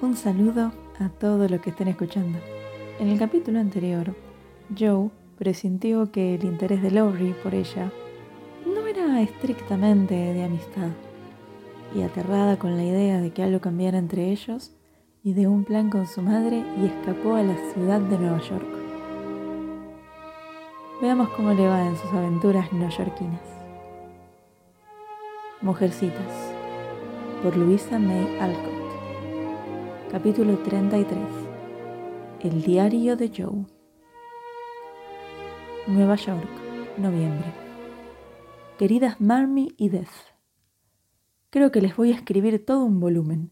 Un 0.00 0.14
saludo 0.14 0.70
a 1.00 1.08
todos 1.08 1.50
los 1.50 1.60
que 1.60 1.70
estén 1.70 1.88
escuchando. 1.88 2.38
En 3.00 3.08
el 3.08 3.18
capítulo 3.18 3.58
anterior, 3.58 4.14
Joe 4.78 5.10
presintió 5.36 6.12
que 6.12 6.36
el 6.36 6.44
interés 6.44 6.82
de 6.82 6.92
Lori 6.92 7.34
por 7.42 7.52
ella 7.52 7.90
no 8.64 8.86
era 8.86 9.20
estrictamente 9.20 10.14
de 10.14 10.44
amistad, 10.44 10.90
y 11.96 12.02
aterrada 12.02 12.60
con 12.60 12.76
la 12.76 12.84
idea 12.84 13.20
de 13.20 13.32
que 13.32 13.42
algo 13.42 13.60
cambiara 13.60 13.98
entre 13.98 14.30
ellos, 14.30 14.70
y 15.24 15.32
de 15.32 15.48
un 15.48 15.64
plan 15.64 15.90
con 15.90 16.06
su 16.06 16.22
madre 16.22 16.62
y 16.80 16.86
escapó 16.86 17.34
a 17.34 17.42
la 17.42 17.56
ciudad 17.72 18.00
de 18.00 18.18
Nueva 18.18 18.38
York. 18.38 18.68
Veamos 21.02 21.28
cómo 21.30 21.54
le 21.54 21.66
va 21.66 21.84
en 21.84 21.96
sus 21.96 22.12
aventuras 22.12 22.72
neoyorquinas. 22.72 23.40
Mujercitas, 25.60 26.52
por 27.42 27.56
Luisa 27.56 27.98
May 27.98 28.38
Alcott. 28.38 28.77
Capítulo 30.10 30.56
33. 30.56 31.18
El 32.40 32.62
diario 32.62 33.14
de 33.14 33.28
Joe. 33.28 33.66
Nueva 35.86 36.14
York, 36.14 36.48
noviembre. 36.96 37.52
Queridas 38.78 39.20
Marmy 39.20 39.74
y 39.76 39.90
Death, 39.90 40.08
creo 41.50 41.70
que 41.70 41.82
les 41.82 41.94
voy 41.94 42.12
a 42.12 42.14
escribir 42.14 42.64
todo 42.64 42.86
un 42.86 43.00
volumen. 43.00 43.50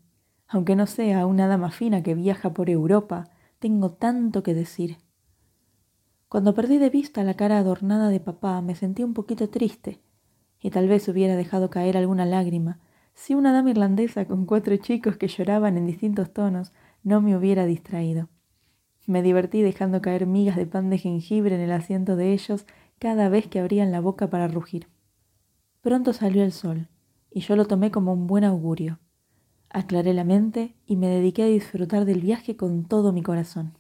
Aunque 0.49 0.77
no 0.77 0.87
sea 0.87 1.27
una 1.27 1.47
dama 1.47 1.71
fina 1.71 2.03
que 2.03 2.15
viaja 2.15 2.55
por 2.55 2.71
Europa, 2.71 3.25
tengo 3.59 3.93
tanto 3.93 4.43
que 4.43 4.55
decir. 4.55 4.97
Cuando 6.31 6.55
perdí 6.55 6.79
de 6.79 6.89
vista 6.89 7.23
la 7.23 7.35
cara 7.35 7.59
adornada 7.59 8.09
de 8.09 8.21
papá, 8.21 8.63
me 8.63 8.75
sentí 8.75 9.03
un 9.03 9.13
poquito 9.13 9.51
triste, 9.51 10.01
y 10.59 10.71
tal 10.71 10.89
vez 10.89 11.07
hubiera 11.07 11.37
dejado 11.37 11.69
caer 11.69 11.99
alguna 11.99 12.25
lágrima 12.25 12.81
si 13.17 13.35
una 13.35 13.53
dama 13.53 13.71
irlandesa 13.71 14.27
con 14.27 14.45
cuatro 14.45 14.77
chicos 14.77 15.17
que 15.17 15.27
lloraban 15.27 15.77
en 15.79 15.87
distintos 15.87 16.33
tonos 16.33 16.73
no 17.03 17.23
me 17.23 17.35
hubiera 17.35 17.65
distraído. 17.65 18.29
Me 19.07 19.23
divertí 19.23 19.63
dejando 19.63 20.03
caer 20.03 20.27
migas 20.27 20.57
de 20.57 20.67
pan 20.67 20.91
de 20.91 20.99
jengibre 20.99 21.55
en 21.55 21.63
el 21.63 21.73
asiento 21.73 22.15
de 22.15 22.35
ellos 22.35 22.67
cada 22.99 23.29
vez 23.31 23.49
que 23.49 23.59
abrían 23.59 23.91
la 23.91 24.01
boca 24.01 24.29
para 24.29 24.49
rugir. 24.49 24.89
Pronto 25.81 26.13
salió 26.13 26.45
el 26.45 26.53
sol, 26.53 26.89
y 27.31 27.41
yo 27.41 27.57
lo 27.57 27.65
tomé 27.65 27.91
como 27.91 28.13
un 28.13 28.27
buen 28.27 28.45
augurio. 28.45 28.99
Aclaré 29.71 30.13
la 30.13 30.25
mente 30.25 30.75
y 30.87 30.97
me 30.97 31.09
dediqué 31.09 31.45
a 31.45 31.47
disfrutar 31.47 32.05
del 32.05 32.21
viaje 32.21 32.57
con 32.57 32.85
todo 32.85 33.13
mi 33.13 33.23
corazón. 33.23 33.79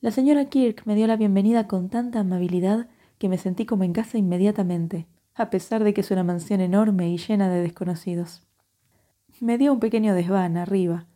La 0.00 0.10
señora 0.10 0.44
Kirk 0.46 0.82
me 0.84 0.94
dio 0.94 1.06
la 1.06 1.16
bienvenida 1.16 1.66
con 1.66 1.88
tanta 1.88 2.20
amabilidad 2.20 2.88
que 3.18 3.28
me 3.28 3.38
sentí 3.38 3.64
como 3.64 3.84
en 3.84 3.92
casa 3.92 4.18
inmediatamente, 4.18 5.06
a 5.34 5.50
pesar 5.50 5.84
de 5.84 5.94
que 5.94 6.02
es 6.02 6.10
una 6.10 6.24
mansión 6.24 6.60
enorme 6.60 7.10
y 7.10 7.18
llena 7.18 7.48
de 7.48 7.62
desconocidos. 7.62 8.42
Me 9.40 9.58
dio 9.58 9.72
un 9.72 9.80
pequeño 9.80 10.14
desván 10.14 10.56
arriba. 10.56 11.06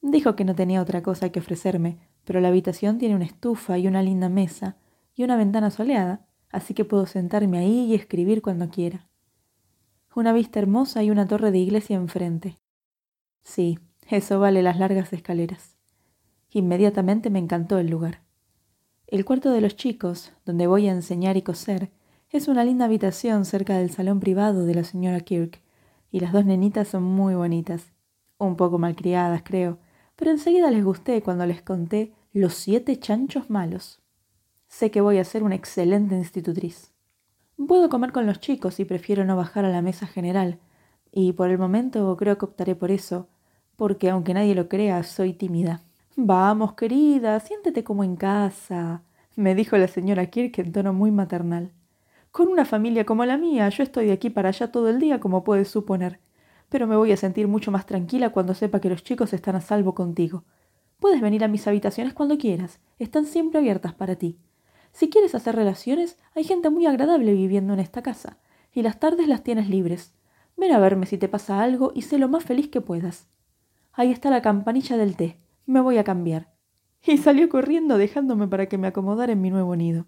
Dijo 0.00 0.36
que 0.36 0.44
no 0.44 0.54
tenía 0.54 0.80
otra 0.80 1.02
cosa 1.02 1.30
que 1.30 1.40
ofrecerme, 1.40 1.98
pero 2.24 2.40
la 2.40 2.48
habitación 2.48 2.98
tiene 2.98 3.16
una 3.16 3.24
estufa 3.24 3.78
y 3.78 3.86
una 3.86 4.02
linda 4.02 4.28
mesa 4.28 4.76
y 5.14 5.24
una 5.24 5.36
ventana 5.36 5.70
soleada, 5.70 6.26
así 6.50 6.74
que 6.74 6.84
puedo 6.84 7.06
sentarme 7.06 7.58
ahí 7.58 7.86
y 7.86 7.94
escribir 7.94 8.42
cuando 8.42 8.68
quiera. 8.68 9.08
Una 10.14 10.32
vista 10.32 10.58
hermosa 10.58 11.02
y 11.02 11.10
una 11.10 11.26
torre 11.26 11.50
de 11.50 11.58
iglesia 11.58 11.96
enfrente. 11.96 12.58
Sí, 13.42 13.78
eso 14.08 14.40
vale 14.40 14.62
las 14.62 14.78
largas 14.78 15.12
escaleras. 15.12 15.76
Inmediatamente 16.50 17.28
me 17.28 17.38
encantó 17.38 17.78
el 17.78 17.88
lugar. 17.88 18.22
El 19.06 19.24
cuarto 19.24 19.50
de 19.50 19.60
los 19.60 19.76
chicos, 19.76 20.32
donde 20.44 20.66
voy 20.66 20.88
a 20.88 20.92
enseñar 20.92 21.36
y 21.36 21.42
coser, 21.42 21.90
es 22.30 22.48
una 22.48 22.64
linda 22.64 22.86
habitación 22.86 23.44
cerca 23.44 23.78
del 23.78 23.90
salón 23.90 24.20
privado 24.20 24.66
de 24.66 24.74
la 24.74 24.84
señora 24.84 25.20
Kirk, 25.20 25.60
y 26.10 26.20
las 26.20 26.32
dos 26.32 26.44
nenitas 26.44 26.88
son 26.88 27.02
muy 27.02 27.34
bonitas. 27.34 27.92
Un 28.38 28.56
poco 28.56 28.78
malcriadas, 28.78 29.42
creo, 29.44 29.78
pero 30.16 30.30
enseguida 30.30 30.70
les 30.70 30.84
gusté 30.84 31.22
cuando 31.22 31.46
les 31.46 31.62
conté 31.62 32.12
los 32.32 32.54
siete 32.54 32.98
chanchos 32.98 33.48
malos. 33.48 34.00
Sé 34.66 34.90
que 34.90 35.00
voy 35.00 35.18
a 35.18 35.24
ser 35.24 35.42
una 35.42 35.54
excelente 35.54 36.16
institutriz. 36.16 36.92
Puedo 37.68 37.88
comer 37.88 38.12
con 38.12 38.26
los 38.26 38.40
chicos 38.40 38.80
y 38.80 38.84
prefiero 38.84 39.24
no 39.24 39.36
bajar 39.36 39.64
a 39.64 39.70
la 39.70 39.80
mesa 39.80 40.06
general, 40.06 40.58
y 41.12 41.32
por 41.32 41.50
el 41.50 41.58
momento 41.58 42.14
creo 42.16 42.36
que 42.36 42.44
optaré 42.44 42.74
por 42.74 42.90
eso, 42.90 43.28
porque 43.76 44.10
aunque 44.10 44.34
nadie 44.34 44.54
lo 44.54 44.68
crea, 44.68 45.02
soy 45.04 45.32
tímida. 45.32 45.82
Vamos, 46.16 46.74
querida, 46.74 47.38
siéntete 47.40 47.84
como 47.84 48.02
en 48.02 48.16
casa, 48.16 49.02
me 49.36 49.54
dijo 49.54 49.76
la 49.76 49.86
señora 49.86 50.26
Kirk 50.26 50.58
en 50.58 50.72
tono 50.72 50.92
muy 50.92 51.10
maternal. 51.10 51.72
Con 52.36 52.48
una 52.48 52.66
familia 52.66 53.06
como 53.06 53.24
la 53.24 53.38
mía, 53.38 53.66
yo 53.70 53.82
estoy 53.82 54.08
de 54.08 54.12
aquí 54.12 54.28
para 54.28 54.50
allá 54.50 54.70
todo 54.70 54.90
el 54.90 55.00
día, 55.00 55.20
como 55.20 55.42
puedes 55.42 55.68
suponer. 55.68 56.20
Pero 56.68 56.86
me 56.86 56.94
voy 56.94 57.10
a 57.10 57.16
sentir 57.16 57.48
mucho 57.48 57.70
más 57.70 57.86
tranquila 57.86 58.28
cuando 58.28 58.52
sepa 58.52 58.78
que 58.78 58.90
los 58.90 59.02
chicos 59.02 59.32
están 59.32 59.56
a 59.56 59.62
salvo 59.62 59.94
contigo. 59.94 60.44
Puedes 61.00 61.22
venir 61.22 61.44
a 61.44 61.48
mis 61.48 61.66
habitaciones 61.66 62.12
cuando 62.12 62.36
quieras. 62.36 62.78
Están 62.98 63.24
siempre 63.24 63.58
abiertas 63.58 63.94
para 63.94 64.16
ti. 64.16 64.38
Si 64.92 65.08
quieres 65.08 65.34
hacer 65.34 65.56
relaciones, 65.56 66.18
hay 66.34 66.44
gente 66.44 66.68
muy 66.68 66.84
agradable 66.84 67.32
viviendo 67.32 67.72
en 67.72 67.80
esta 67.80 68.02
casa, 68.02 68.36
y 68.70 68.82
las 68.82 69.00
tardes 69.00 69.28
las 69.28 69.42
tienes 69.42 69.70
libres. 69.70 70.12
Ven 70.58 70.72
a 70.72 70.78
verme 70.78 71.06
si 71.06 71.16
te 71.16 71.30
pasa 71.30 71.62
algo 71.62 71.92
y 71.94 72.02
sé 72.02 72.18
lo 72.18 72.28
más 72.28 72.44
feliz 72.44 72.68
que 72.68 72.82
puedas. 72.82 73.28
Ahí 73.94 74.12
está 74.12 74.28
la 74.28 74.42
campanilla 74.42 74.98
del 74.98 75.16
té. 75.16 75.40
Me 75.64 75.80
voy 75.80 75.96
a 75.96 76.04
cambiar. 76.04 76.52
Y 77.02 77.16
salió 77.16 77.48
corriendo 77.48 77.96
dejándome 77.96 78.46
para 78.46 78.66
que 78.66 78.76
me 78.76 78.88
acomodara 78.88 79.32
en 79.32 79.40
mi 79.40 79.48
nuevo 79.48 79.74
nido. 79.74 80.04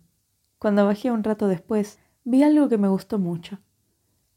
Cuando 0.58 0.84
bajé 0.84 1.10
un 1.10 1.24
rato 1.24 1.48
después, 1.48 1.98
vi 2.24 2.42
algo 2.42 2.68
que 2.68 2.78
me 2.78 2.88
gustó 2.88 3.18
mucho. 3.18 3.58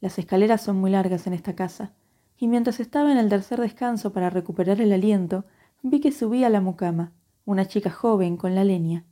Las 0.00 0.18
escaleras 0.18 0.62
son 0.62 0.76
muy 0.76 0.90
largas 0.90 1.26
en 1.26 1.32
esta 1.32 1.54
casa, 1.54 1.94
y 2.36 2.48
mientras 2.48 2.80
estaba 2.80 3.12
en 3.12 3.18
el 3.18 3.28
tercer 3.28 3.60
descanso 3.60 4.12
para 4.12 4.30
recuperar 4.30 4.80
el 4.80 4.92
aliento, 4.92 5.44
vi 5.82 6.00
que 6.00 6.12
subía 6.12 6.48
la 6.50 6.60
mucama, 6.60 7.12
una 7.44 7.66
chica 7.66 7.90
joven 7.90 8.36
con 8.36 8.54
la 8.54 8.64
leña. 8.64 9.04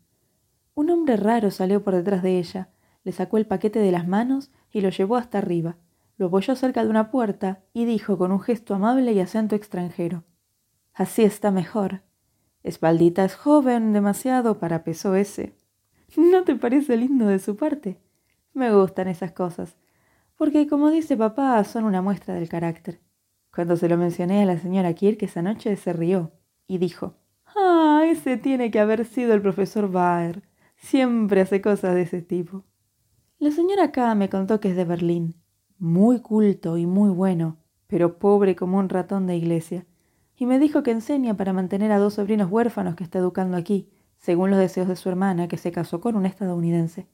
Un 0.74 0.90
hombre 0.90 1.16
raro 1.16 1.50
salió 1.50 1.84
por 1.84 1.94
detrás 1.94 2.22
de 2.22 2.38
ella, 2.38 2.70
le 3.04 3.12
sacó 3.12 3.38
el 3.38 3.46
paquete 3.46 3.78
de 3.78 3.92
las 3.92 4.06
manos 4.06 4.50
y 4.72 4.80
lo 4.80 4.90
llevó 4.90 5.16
hasta 5.16 5.38
arriba, 5.38 5.76
lo 6.16 6.26
apoyó 6.26 6.54
cerca 6.56 6.84
de 6.84 6.90
una 6.90 7.10
puerta 7.10 7.60
y 7.72 7.84
dijo 7.84 8.18
con 8.18 8.32
un 8.32 8.40
gesto 8.40 8.74
amable 8.74 9.12
y 9.12 9.20
acento 9.20 9.56
extranjero 9.56 10.24
Así 10.92 11.22
está 11.22 11.50
mejor. 11.50 12.02
Espaldita 12.62 13.24
es 13.24 13.34
joven 13.34 13.92
demasiado 13.92 14.58
para 14.58 14.84
peso 14.84 15.14
ese. 15.14 15.56
¿No 16.16 16.44
te 16.44 16.56
parece 16.56 16.96
lindo 16.96 17.26
de 17.26 17.38
su 17.38 17.56
parte? 17.56 17.98
Me 18.52 18.74
gustan 18.74 19.08
esas 19.08 19.32
cosas, 19.32 19.76
porque 20.36 20.66
como 20.66 20.90
dice 20.90 21.16
papá, 21.16 21.62
son 21.64 21.84
una 21.84 22.02
muestra 22.02 22.34
del 22.34 22.48
carácter. 22.48 23.00
Cuando 23.54 23.76
se 23.76 23.88
lo 23.88 23.96
mencioné 23.96 24.42
a 24.42 24.46
la 24.46 24.58
señora 24.58 24.94
Kirk 24.94 25.22
esa 25.22 25.42
noche, 25.42 25.76
se 25.76 25.92
rió 25.92 26.32
y 26.66 26.78
dijo, 26.78 27.14
Ah, 27.56 28.02
ese 28.06 28.36
tiene 28.36 28.70
que 28.70 28.80
haber 28.80 29.04
sido 29.04 29.34
el 29.34 29.42
profesor 29.42 29.90
Baer. 29.90 30.42
Siempre 30.76 31.40
hace 31.40 31.60
cosas 31.60 31.94
de 31.94 32.02
ese 32.02 32.22
tipo. 32.22 32.64
La 33.38 33.50
señora 33.50 33.92
K 33.92 34.14
me 34.14 34.28
contó 34.28 34.60
que 34.60 34.70
es 34.70 34.76
de 34.76 34.84
Berlín, 34.84 35.36
muy 35.78 36.20
culto 36.20 36.76
y 36.76 36.86
muy 36.86 37.10
bueno, 37.10 37.58
pero 37.86 38.18
pobre 38.18 38.54
como 38.54 38.78
un 38.78 38.88
ratón 38.88 39.26
de 39.26 39.36
iglesia, 39.36 39.86
y 40.36 40.46
me 40.46 40.58
dijo 40.58 40.82
que 40.82 40.90
enseña 40.90 41.36
para 41.36 41.52
mantener 41.52 41.90
a 41.92 41.98
dos 41.98 42.14
sobrinos 42.14 42.50
huérfanos 42.50 42.96
que 42.96 43.04
está 43.04 43.18
educando 43.18 43.56
aquí, 43.56 43.90
según 44.18 44.50
los 44.50 44.58
deseos 44.58 44.88
de 44.88 44.96
su 44.96 45.08
hermana, 45.08 45.48
que 45.48 45.56
se 45.56 45.72
casó 45.72 46.00
con 46.00 46.16
un 46.16 46.26
estadounidense. 46.26 47.06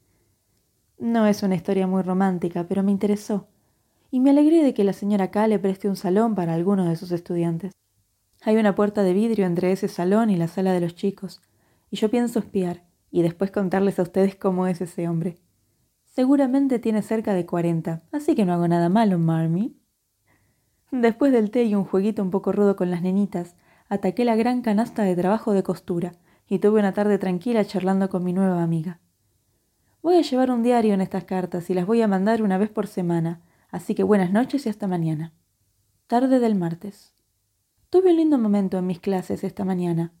No 0.99 1.27
es 1.27 1.43
una 1.43 1.55
historia 1.55 1.85
muy 1.85 2.01
romántica, 2.01 2.65
pero 2.67 2.81
me 2.81 2.91
interesó, 2.91 3.47
y 4.09 4.19
me 4.19 4.31
alegré 4.31 4.63
de 4.63 4.73
que 4.73 4.83
la 4.83 4.93
señora 4.93 5.29
K 5.29 5.47
le 5.47 5.59
preste 5.59 5.87
un 5.87 5.95
salón 5.95 6.33
para 6.33 6.55
algunos 6.55 6.87
de 6.87 6.95
sus 6.95 7.11
estudiantes. 7.11 7.71
Hay 8.41 8.57
una 8.57 8.73
puerta 8.73 9.03
de 9.03 9.13
vidrio 9.13 9.45
entre 9.45 9.71
ese 9.71 9.89
salón 9.89 10.31
y 10.31 10.37
la 10.37 10.47
sala 10.47 10.73
de 10.73 10.79
los 10.79 10.95
chicos, 10.95 11.41
y 11.91 11.97
yo 11.97 12.09
pienso 12.09 12.39
espiar 12.39 12.83
y 13.11 13.21
después 13.21 13.51
contarles 13.51 13.99
a 13.99 14.03
ustedes 14.03 14.35
cómo 14.35 14.65
es 14.65 14.81
ese 14.81 15.07
hombre. 15.07 15.37
Seguramente 16.05 16.79
tiene 16.79 17.03
cerca 17.03 17.35
de 17.35 17.45
cuarenta, 17.45 18.01
así 18.11 18.33
que 18.33 18.45
no 18.45 18.53
hago 18.53 18.67
nada 18.67 18.89
malo, 18.89 19.19
Marmy. 19.19 19.77
Después 20.91 21.31
del 21.31 21.51
té 21.51 21.63
y 21.65 21.75
un 21.75 21.83
jueguito 21.83 22.23
un 22.23 22.31
poco 22.31 22.51
rudo 22.51 22.75
con 22.75 22.89
las 22.89 23.03
nenitas, 23.03 23.55
ataqué 23.87 24.25
la 24.25 24.35
gran 24.35 24.63
canasta 24.63 25.03
de 25.03 25.15
trabajo 25.15 25.53
de 25.53 25.61
costura 25.61 26.13
y 26.47 26.57
tuve 26.57 26.79
una 26.79 26.93
tarde 26.93 27.19
tranquila 27.19 27.63
charlando 27.65 28.09
con 28.09 28.23
mi 28.23 28.33
nueva 28.33 28.63
amiga. 28.63 28.99
Voy 30.07 30.15
a 30.15 30.21
llevar 30.21 30.51
un 30.51 30.63
diario 30.63 30.93
en 30.93 31.01
estas 31.01 31.25
cartas 31.25 31.69
y 31.69 31.73
las 31.73 31.85
voy 31.85 32.01
a 32.01 32.07
mandar 32.07 32.41
una 32.41 32.57
vez 32.57 32.69
por 32.69 32.87
semana, 32.87 33.41
así 33.69 33.93
que 33.93 34.03
buenas 34.03 34.31
noches 34.31 34.65
y 34.65 34.69
hasta 34.69 34.87
mañana. 34.87 35.33
Tarde 36.07 36.39
del 36.39 36.55
martes. 36.55 37.13
Tuve 37.89 38.11
un 38.11 38.15
lindo 38.15 38.37
momento 38.37 38.77
en 38.77 38.87
mis 38.87 39.01
clases 39.01 39.43
esta 39.43 39.65
mañana, 39.65 40.13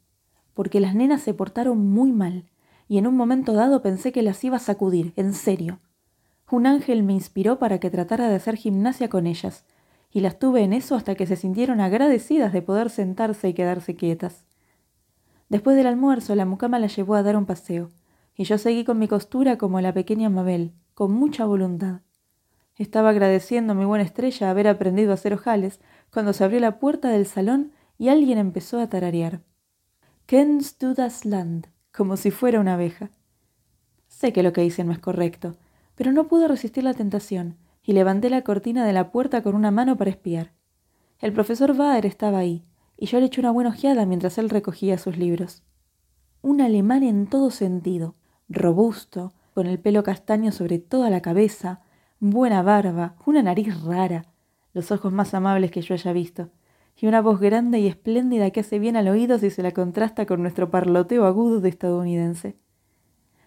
porque 0.53 0.81
las 0.81 0.93
nenas 0.93 1.21
se 1.21 1.33
portaron 1.33 1.89
muy 1.89 2.11
mal, 2.11 2.49
y 2.89 2.97
en 2.97 3.07
un 3.07 3.15
momento 3.15 3.53
dado 3.53 3.81
pensé 3.81 4.11
que 4.11 4.23
las 4.23 4.43
iba 4.43 4.57
a 4.57 4.59
sacudir, 4.59 5.13
en 5.15 5.33
serio. 5.33 5.79
Un 6.51 6.67
ángel 6.67 7.03
me 7.03 7.13
inspiró 7.13 7.57
para 7.57 7.79
que 7.79 7.89
tratara 7.89 8.27
de 8.27 8.35
hacer 8.35 8.57
gimnasia 8.57 9.07
con 9.07 9.25
ellas, 9.25 9.63
y 10.11 10.19
las 10.19 10.37
tuve 10.37 10.63
en 10.63 10.73
eso 10.73 10.95
hasta 10.95 11.15
que 11.15 11.25
se 11.25 11.37
sintieron 11.37 11.79
agradecidas 11.79 12.51
de 12.51 12.61
poder 12.61 12.89
sentarse 12.89 13.47
y 13.47 13.53
quedarse 13.53 13.95
quietas. 13.95 14.43
Después 15.47 15.77
del 15.77 15.87
almuerzo, 15.87 16.35
la 16.35 16.45
mucama 16.45 16.77
las 16.77 16.93
llevó 16.93 17.15
a 17.15 17.23
dar 17.23 17.37
un 17.37 17.45
paseo, 17.45 17.89
y 18.37 18.43
yo 18.43 18.57
seguí 18.59 18.85
con 18.85 18.99
mi 18.99 19.07
costura 19.07 19.57
como 19.57 19.81
la 19.81 19.93
pequeña 19.93 20.29
Mabel, 20.29 20.71
con 20.93 21.11
mucha 21.11 21.45
voluntad. 21.45 22.01
Estaba 22.75 23.09
agradeciendo 23.09 23.73
a 23.73 23.75
mi 23.75 23.83
buena 23.83 24.03
estrella 24.03 24.51
haber 24.51 24.67
aprendido 24.67 25.11
a 25.11 25.15
hacer 25.15 25.33
ojales 25.33 25.79
cuando 26.11 26.31
se 26.31 26.43
abrió 26.43 26.59
la 26.59 26.79
puerta 26.79 27.09
del 27.09 27.25
salón 27.25 27.71
y 27.97 28.09
alguien 28.09 28.37
empezó 28.37 28.79
a 28.79 28.87
tararear. 28.87 29.41
Kennst 30.27 30.81
du 30.81 30.93
das 30.93 31.25
Land, 31.25 31.67
como 31.91 32.15
si 32.15 32.29
fuera 32.29 32.59
una 32.59 32.75
abeja. 32.75 33.09
Sé 34.07 34.31
que 34.31 34.43
lo 34.43 34.53
que 34.53 34.63
hice 34.63 34.83
no 34.83 34.91
es 34.91 34.99
correcto, 34.99 35.55
pero 35.95 36.11
no 36.11 36.27
pude 36.27 36.47
resistir 36.47 36.83
la 36.83 36.93
tentación 36.93 37.57
y 37.81 37.93
levanté 37.93 38.29
la 38.29 38.43
cortina 38.43 38.85
de 38.85 38.93
la 38.93 39.11
puerta 39.11 39.41
con 39.41 39.55
una 39.55 39.71
mano 39.71 39.97
para 39.97 40.11
espiar. 40.11 40.51
El 41.19 41.33
profesor 41.33 41.75
Baer 41.75 42.05
estaba 42.05 42.37
ahí, 42.37 42.63
y 42.97 43.07
yo 43.07 43.19
le 43.19 43.27
eché 43.27 43.41
una 43.41 43.51
buena 43.51 43.71
ojeada 43.71 44.05
mientras 44.05 44.37
él 44.37 44.49
recogía 44.49 44.99
sus 44.99 45.17
libros. 45.17 45.63
Un 46.41 46.61
alemán 46.61 47.03
en 47.03 47.27
todo 47.27 47.49
sentido, 47.49 48.15
robusto, 48.49 49.33
con 49.53 49.67
el 49.67 49.79
pelo 49.79 50.03
castaño 50.03 50.51
sobre 50.51 50.79
toda 50.79 51.09
la 51.09 51.21
cabeza, 51.21 51.81
buena 52.19 52.61
barba, 52.61 53.15
una 53.25 53.43
nariz 53.43 53.81
rara, 53.83 54.25
los 54.73 54.91
ojos 54.91 55.11
más 55.11 55.33
amables 55.33 55.71
que 55.71 55.81
yo 55.81 55.93
haya 55.93 56.13
visto, 56.13 56.49
y 56.95 57.07
una 57.07 57.21
voz 57.21 57.39
grande 57.39 57.79
y 57.79 57.87
espléndida 57.87 58.49
que 58.51 58.61
hace 58.61 58.79
bien 58.79 58.95
al 58.95 59.07
oído 59.07 59.37
si 59.37 59.49
se 59.49 59.63
la 59.63 59.71
contrasta 59.71 60.25
con 60.25 60.41
nuestro 60.41 60.69
parloteo 60.69 61.25
agudo 61.25 61.61
de 61.61 61.69
estadounidense. 61.69 62.57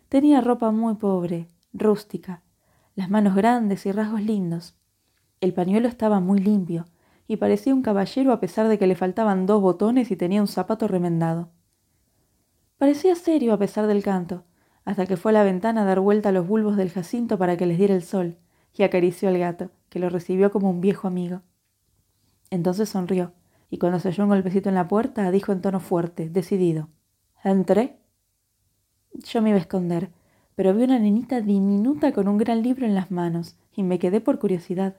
Tenía 0.09 0.41
ropa 0.41 0.71
muy 0.71 0.95
pobre, 0.95 1.49
rústica, 1.73 2.43
las 2.95 3.11
manos 3.11 3.35
grandes 3.35 3.87
y 3.87 3.93
rasgos 3.93 4.23
lindos. 4.23 4.77
El 5.41 5.55
pañuelo 5.55 5.89
estaba 5.89 6.21
muy 6.21 6.41
limpio, 6.41 6.87
y 7.27 7.37
parecía 7.37 7.75
un 7.75 7.83
caballero 7.83 8.33
a 8.33 8.41
pesar 8.41 8.67
de 8.67 8.77
que 8.77 8.89
le 8.89 8.97
faltaban 8.97 9.47
dos 9.47 9.63
botones 9.63 10.11
y 10.11 10.17
tenía 10.17 10.41
un 10.41 10.49
zapato 10.49 10.89
remendado. 10.89 11.51
Parecía 12.77 13.15
serio 13.15 13.53
a 13.53 13.59
pesar 13.59 13.87
del 13.87 14.03
canto, 14.03 14.45
hasta 14.85 15.07
que 15.07 15.17
fue 15.17 15.33
a 15.33 15.35
la 15.35 15.45
ventana 15.45 15.83
a 15.83 15.85
dar 15.85 16.01
vuelta 16.01 16.31
a 16.31 16.33
los 16.33 16.47
bulbos 16.47 16.77
del 16.77 16.91
jacinto 16.91 17.39
para 17.39 17.57
que 17.57 17.67
les 17.67 17.79
diera 17.79 17.95
el 17.95 18.03
sol, 18.03 18.37
y 18.75 18.83
acarició 18.83 19.29
al 19.29 19.39
gato, 19.39 19.71
que 19.89 19.99
lo 19.99 20.09
recibió 20.09 20.51
como 20.51 20.71
un 20.71 20.81
viejo 20.81 21.09
amigo. 21.09 21.43
Entonces 22.51 22.89
sonrió, 22.89 23.33
y 23.71 23.79
cuando 23.79 24.01
se 24.01 24.09
oyó 24.09 24.25
un 24.25 24.31
golpecito 24.31 24.69
en 24.69 24.75
la 24.75 24.89
puerta, 24.89 25.31
dijo 25.31 25.53
en 25.53 25.61
tono 25.61 25.81
fuerte, 25.81 26.29
decidido. 26.29 26.89
¿Entré? 27.45 27.99
Yo 29.13 29.43
me 29.43 29.51
iba 29.51 29.59
a 29.59 29.63
esconder, 29.63 30.11
pero 30.55 30.75
vi 30.75 30.85
una 30.85 30.99
nenita 30.99 31.41
diminuta 31.41 32.13
con 32.13 32.29
un 32.29 32.39
gran 32.39 32.63
libro 32.63 32.87
en 32.87 32.95
las 32.95 33.11
manos, 33.11 33.57
y 33.75 33.83
me 33.83 33.99
quedé 33.99 34.21
por 34.21 34.39
curiosidad. 34.39 34.97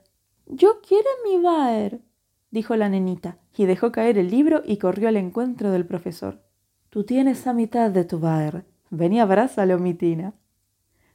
Yo 0.48 0.81
quiero 0.81 1.10
mi 1.25 1.42
Baer, 1.42 2.01
dijo 2.50 2.75
la 2.75 2.89
nenita, 2.89 3.38
y 3.56 3.66
dejó 3.66 3.92
caer 3.92 4.18
el 4.18 4.30
libro 4.30 4.62
y 4.66 4.78
corrió 4.78 5.10
al 5.10 5.18
encuentro 5.18 5.72
del 5.72 5.86
profesor. 5.86 6.42
Tú 6.89 7.04
tienes 7.04 7.48
a 7.48 7.54
mitad 7.54 7.92
de 7.92 8.06
tu 8.06 8.19
Baer. 8.19 8.66
Ven 8.91 9.13
y 9.13 9.19
abrázalo, 9.19 9.79
mi 9.79 9.95
Tina 9.95 10.35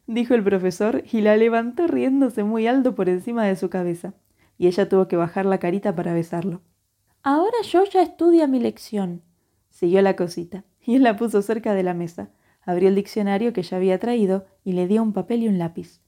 dijo 0.06 0.34
el 0.34 0.44
profesor 0.44 1.02
y 1.10 1.20
la 1.20 1.36
levantó 1.36 1.86
riéndose 1.86 2.44
muy 2.44 2.66
alto 2.66 2.94
por 2.94 3.08
encima 3.08 3.44
de 3.44 3.56
su 3.56 3.68
cabeza, 3.68 4.14
y 4.58 4.68
ella 4.68 4.88
tuvo 4.88 5.08
que 5.08 5.16
bajar 5.16 5.46
la 5.46 5.58
carita 5.58 5.94
para 5.94 6.14
besarlo. 6.14 6.62
Ahora 7.22 7.56
yo 7.64 7.84
ya 7.84 8.02
estudia 8.02 8.46
mi 8.46 8.60
lección, 8.60 9.22
siguió 9.68 10.00
la 10.02 10.16
cosita, 10.16 10.64
y 10.80 10.94
él 10.94 11.02
la 11.02 11.16
puso 11.16 11.42
cerca 11.42 11.74
de 11.74 11.82
la 11.82 11.94
mesa, 11.94 12.30
abrió 12.62 12.88
el 12.88 12.94
diccionario 12.94 13.52
que 13.52 13.62
ya 13.62 13.76
había 13.76 13.98
traído 13.98 14.46
y 14.64 14.72
le 14.72 14.86
dio 14.86 15.02
un 15.02 15.12
papel 15.12 15.42
y 15.42 15.48
un 15.48 15.58
lápiz. 15.58 16.00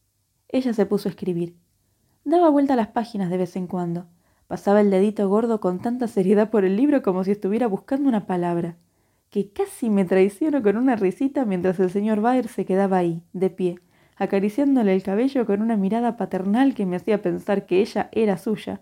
Ella 0.49 0.73
se 0.73 0.87
puso 0.87 1.09
a 1.09 1.11
escribir. 1.11 1.57
Daba 2.25 2.49
vuelta 2.51 2.77
las 2.77 2.89
páginas 2.89 3.31
de 3.31 3.37
vez 3.37 3.57
en 3.57 3.67
cuando. 3.67 4.07
Pasaba 4.47 4.81
el 4.81 4.91
dedito 4.91 5.29
gordo 5.29 5.61
con 5.61 5.81
tanta 5.81 6.09
seriedad 6.09 6.51
por 6.51 6.65
el 6.65 6.77
libro 6.77 7.03
como 7.03 7.23
si 7.25 7.33
estuviera 7.33 7.67
buscando 7.67 8.09
una 8.09 8.27
palabra, 8.27 8.77
que 9.31 9.51
casi 9.51 9.91
me 9.91 10.05
traicionó 10.05 10.63
con 10.63 10.77
una 10.77 10.97
risita 10.97 11.45
mientras 11.45 11.79
el 11.81 11.91
señor 11.91 12.21
Baer 12.21 12.49
se 12.49 12.65
quedaba 12.65 12.99
ahí, 12.99 13.23
de 13.33 13.51
pie, 13.51 13.79
acariciándole 14.17 14.95
el 14.95 15.03
cabello 15.03 15.47
con 15.47 15.63
una 15.63 15.77
mirada 15.77 16.17
paternal 16.17 16.75
que 16.75 16.87
me 16.87 16.97
hacía 16.97 17.23
pensar 17.23 17.67
que 17.67 17.81
ella 17.81 18.09
era 18.13 18.39
suya, 18.39 18.81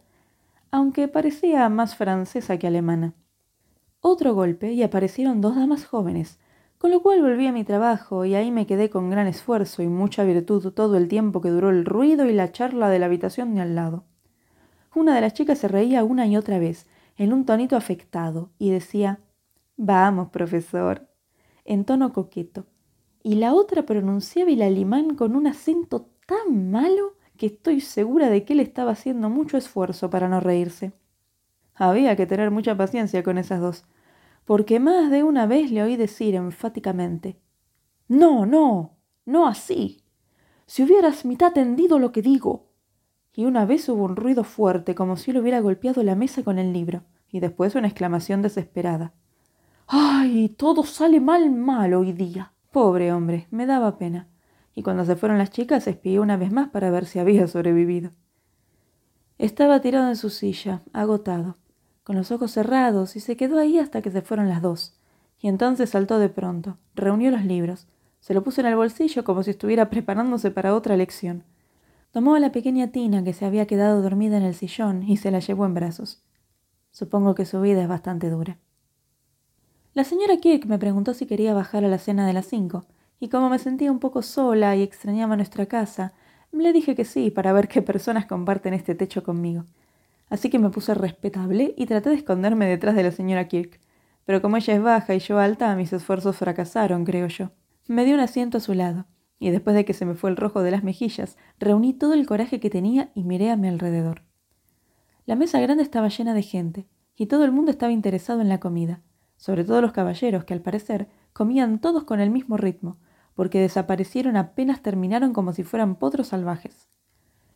aunque 0.70 1.08
parecía 1.08 1.68
más 1.68 1.96
francesa 1.96 2.58
que 2.58 2.66
alemana. 2.66 3.14
Otro 4.00 4.34
golpe 4.34 4.72
y 4.72 4.82
aparecieron 4.82 5.40
dos 5.40 5.56
damas 5.56 5.84
jóvenes, 5.84 6.38
con 6.78 6.90
lo 6.90 7.02
cual 7.02 7.22
volví 7.22 7.46
a 7.46 7.52
mi 7.52 7.64
trabajo 7.64 8.24
y 8.24 8.34
ahí 8.34 8.50
me 8.50 8.66
quedé 8.66 8.90
con 8.90 9.10
gran 9.10 9.26
esfuerzo 9.26 9.82
y 9.82 9.88
mucha 9.88 10.24
virtud 10.24 10.72
todo 10.72 10.96
el 10.96 11.08
tiempo 11.08 11.40
que 11.40 11.50
duró 11.50 11.70
el 11.70 11.84
ruido 11.84 12.26
y 12.26 12.32
la 12.32 12.52
charla 12.52 12.88
de 12.88 12.98
la 12.98 13.06
habitación 13.06 13.54
de 13.54 13.62
al 13.62 13.74
lado. 13.74 14.04
Una 14.94 15.14
de 15.14 15.20
las 15.22 15.34
chicas 15.34 15.58
se 15.58 15.68
reía 15.68 16.04
una 16.04 16.26
y 16.26 16.36
otra 16.36 16.58
vez, 16.58 16.86
en 17.16 17.32
un 17.32 17.44
tonito 17.44 17.76
afectado, 17.76 18.50
y 18.58 18.70
decía 18.70 19.20
Vamos, 19.76 20.30
profesor, 20.30 21.06
en 21.64 21.84
tono 21.84 22.12
coqueto, 22.12 22.66
y 23.22 23.34
la 23.34 23.52
otra 23.52 23.84
pronunciaba 23.84 24.50
el 24.50 24.62
alemán 24.62 25.16
con 25.16 25.36
un 25.36 25.46
acento 25.46 26.08
tan 26.26 26.70
malo 26.70 27.14
que 27.36 27.46
estoy 27.46 27.80
segura 27.80 28.30
de 28.30 28.44
que 28.44 28.54
él 28.54 28.60
estaba 28.60 28.92
haciendo 28.92 29.28
mucho 29.28 29.58
esfuerzo 29.58 30.08
para 30.08 30.28
no 30.28 30.40
reírse. 30.40 30.92
Había 31.74 32.16
que 32.16 32.26
tener 32.26 32.50
mucha 32.50 32.76
paciencia 32.76 33.22
con 33.22 33.36
esas 33.36 33.60
dos, 33.60 33.84
porque 34.46 34.80
más 34.80 35.10
de 35.10 35.22
una 35.24 35.46
vez 35.46 35.70
le 35.70 35.82
oí 35.82 35.96
decir 35.96 36.34
enfáticamente 36.34 37.38
No, 38.08 38.46
no, 38.46 38.96
no 39.26 39.46
así. 39.46 40.02
Si 40.66 40.82
hubieras 40.84 41.24
mitad 41.26 41.52
tendido 41.52 41.98
lo 41.98 42.12
que 42.12 42.22
digo. 42.22 42.70
Y 43.34 43.44
una 43.44 43.66
vez 43.66 43.88
hubo 43.90 44.04
un 44.04 44.16
ruido 44.16 44.44
fuerte, 44.44 44.94
como 44.94 45.16
si 45.18 45.32
él 45.32 45.38
hubiera 45.38 45.60
golpeado 45.60 46.02
la 46.02 46.14
mesa 46.14 46.42
con 46.42 46.58
el 46.58 46.72
libro, 46.72 47.02
y 47.30 47.40
después 47.40 47.74
una 47.74 47.88
exclamación 47.88 48.40
desesperada. 48.40 49.12
¡Ay! 49.86 50.48
Todo 50.48 50.84
sale 50.84 51.20
mal 51.20 51.50
mal 51.52 51.94
hoy 51.94 52.12
día. 52.12 52.52
Pobre 52.72 53.12
hombre, 53.12 53.46
me 53.50 53.66
daba 53.66 53.98
pena. 53.98 54.28
Y 54.74 54.82
cuando 54.82 55.04
se 55.04 55.16
fueron 55.16 55.38
las 55.38 55.50
chicas, 55.50 55.86
espié 55.86 56.18
una 56.20 56.36
vez 56.36 56.50
más 56.52 56.68
para 56.70 56.90
ver 56.90 57.06
si 57.06 57.18
había 57.18 57.46
sobrevivido. 57.46 58.10
Estaba 59.38 59.80
tirado 59.80 60.08
en 60.08 60.16
su 60.16 60.30
silla, 60.30 60.82
agotado, 60.92 61.56
con 62.02 62.16
los 62.16 62.32
ojos 62.32 62.50
cerrados, 62.50 63.16
y 63.16 63.20
se 63.20 63.36
quedó 63.36 63.58
ahí 63.58 63.78
hasta 63.78 64.02
que 64.02 64.10
se 64.10 64.22
fueron 64.22 64.48
las 64.48 64.60
dos. 64.60 64.98
Y 65.40 65.48
entonces 65.48 65.90
saltó 65.90 66.18
de 66.18 66.30
pronto, 66.30 66.78
reunió 66.94 67.30
los 67.30 67.44
libros, 67.44 67.86
se 68.20 68.34
lo 68.34 68.42
puso 68.42 68.60
en 68.60 68.66
el 68.66 68.76
bolsillo 68.76 69.24
como 69.24 69.42
si 69.42 69.50
estuviera 69.50 69.88
preparándose 69.88 70.50
para 70.50 70.74
otra 70.74 70.96
lección. 70.96 71.44
Tomó 72.10 72.34
a 72.34 72.40
la 72.40 72.50
pequeña 72.50 72.88
Tina 72.88 73.22
que 73.22 73.34
se 73.34 73.44
había 73.44 73.66
quedado 73.66 74.02
dormida 74.02 74.36
en 74.36 74.42
el 74.42 74.54
sillón 74.54 75.02
y 75.04 75.18
se 75.18 75.30
la 75.30 75.38
llevó 75.38 75.64
en 75.64 75.74
brazos. 75.74 76.22
Supongo 76.90 77.34
que 77.34 77.44
su 77.44 77.60
vida 77.60 77.82
es 77.82 77.88
bastante 77.88 78.30
dura. 78.30 78.58
La 79.96 80.04
señora 80.04 80.36
Kirk 80.36 80.66
me 80.66 80.78
preguntó 80.78 81.14
si 81.14 81.24
quería 81.24 81.54
bajar 81.54 81.82
a 81.82 81.88
la 81.88 81.96
cena 81.96 82.26
de 82.26 82.34
las 82.34 82.44
cinco, 82.44 82.84
y 83.18 83.30
como 83.30 83.48
me 83.48 83.58
sentía 83.58 83.90
un 83.90 83.98
poco 83.98 84.20
sola 84.20 84.76
y 84.76 84.82
extrañaba 84.82 85.36
nuestra 85.36 85.64
casa, 85.64 86.12
le 86.52 86.74
dije 86.74 86.94
que 86.94 87.06
sí 87.06 87.30
para 87.30 87.54
ver 87.54 87.66
qué 87.66 87.80
personas 87.80 88.26
comparten 88.26 88.74
este 88.74 88.94
techo 88.94 89.22
conmigo. 89.22 89.64
Así 90.28 90.50
que 90.50 90.58
me 90.58 90.68
puse 90.68 90.92
respetable 90.92 91.72
y 91.78 91.86
traté 91.86 92.10
de 92.10 92.16
esconderme 92.16 92.66
detrás 92.66 92.94
de 92.94 93.04
la 93.04 93.10
señora 93.10 93.48
Kirk. 93.48 93.80
Pero 94.26 94.42
como 94.42 94.58
ella 94.58 94.74
es 94.74 94.82
baja 94.82 95.14
y 95.14 95.18
yo 95.18 95.38
alta, 95.38 95.74
mis 95.76 95.94
esfuerzos 95.94 96.36
fracasaron, 96.36 97.06
creo 97.06 97.28
yo. 97.28 97.52
Me 97.88 98.04
di 98.04 98.12
un 98.12 98.20
asiento 98.20 98.58
a 98.58 98.60
su 98.60 98.74
lado, 98.74 99.06
y 99.38 99.48
después 99.48 99.74
de 99.74 99.86
que 99.86 99.94
se 99.94 100.04
me 100.04 100.14
fue 100.14 100.28
el 100.28 100.36
rojo 100.36 100.60
de 100.60 100.72
las 100.72 100.84
mejillas, 100.84 101.38
reuní 101.58 101.94
todo 101.94 102.12
el 102.12 102.26
coraje 102.26 102.60
que 102.60 102.68
tenía 102.68 103.12
y 103.14 103.24
miré 103.24 103.50
a 103.50 103.56
mi 103.56 103.68
alrededor. 103.68 104.24
La 105.24 105.36
mesa 105.36 105.58
grande 105.58 105.82
estaba 105.82 106.08
llena 106.08 106.34
de 106.34 106.42
gente, 106.42 106.86
y 107.16 107.28
todo 107.28 107.46
el 107.46 107.52
mundo 107.52 107.70
estaba 107.70 107.92
interesado 107.92 108.42
en 108.42 108.50
la 108.50 108.60
comida 108.60 109.00
sobre 109.36 109.64
todo 109.64 109.80
los 109.80 109.92
caballeros, 109.92 110.44
que 110.44 110.54
al 110.54 110.60
parecer 110.60 111.08
comían 111.32 111.80
todos 111.80 112.04
con 112.04 112.20
el 112.20 112.30
mismo 112.30 112.56
ritmo, 112.56 112.98
porque 113.34 113.60
desaparecieron 113.60 114.36
apenas 114.36 114.82
terminaron 114.82 115.32
como 115.32 115.52
si 115.52 115.62
fueran 115.62 115.96
potros 115.96 116.28
salvajes. 116.28 116.88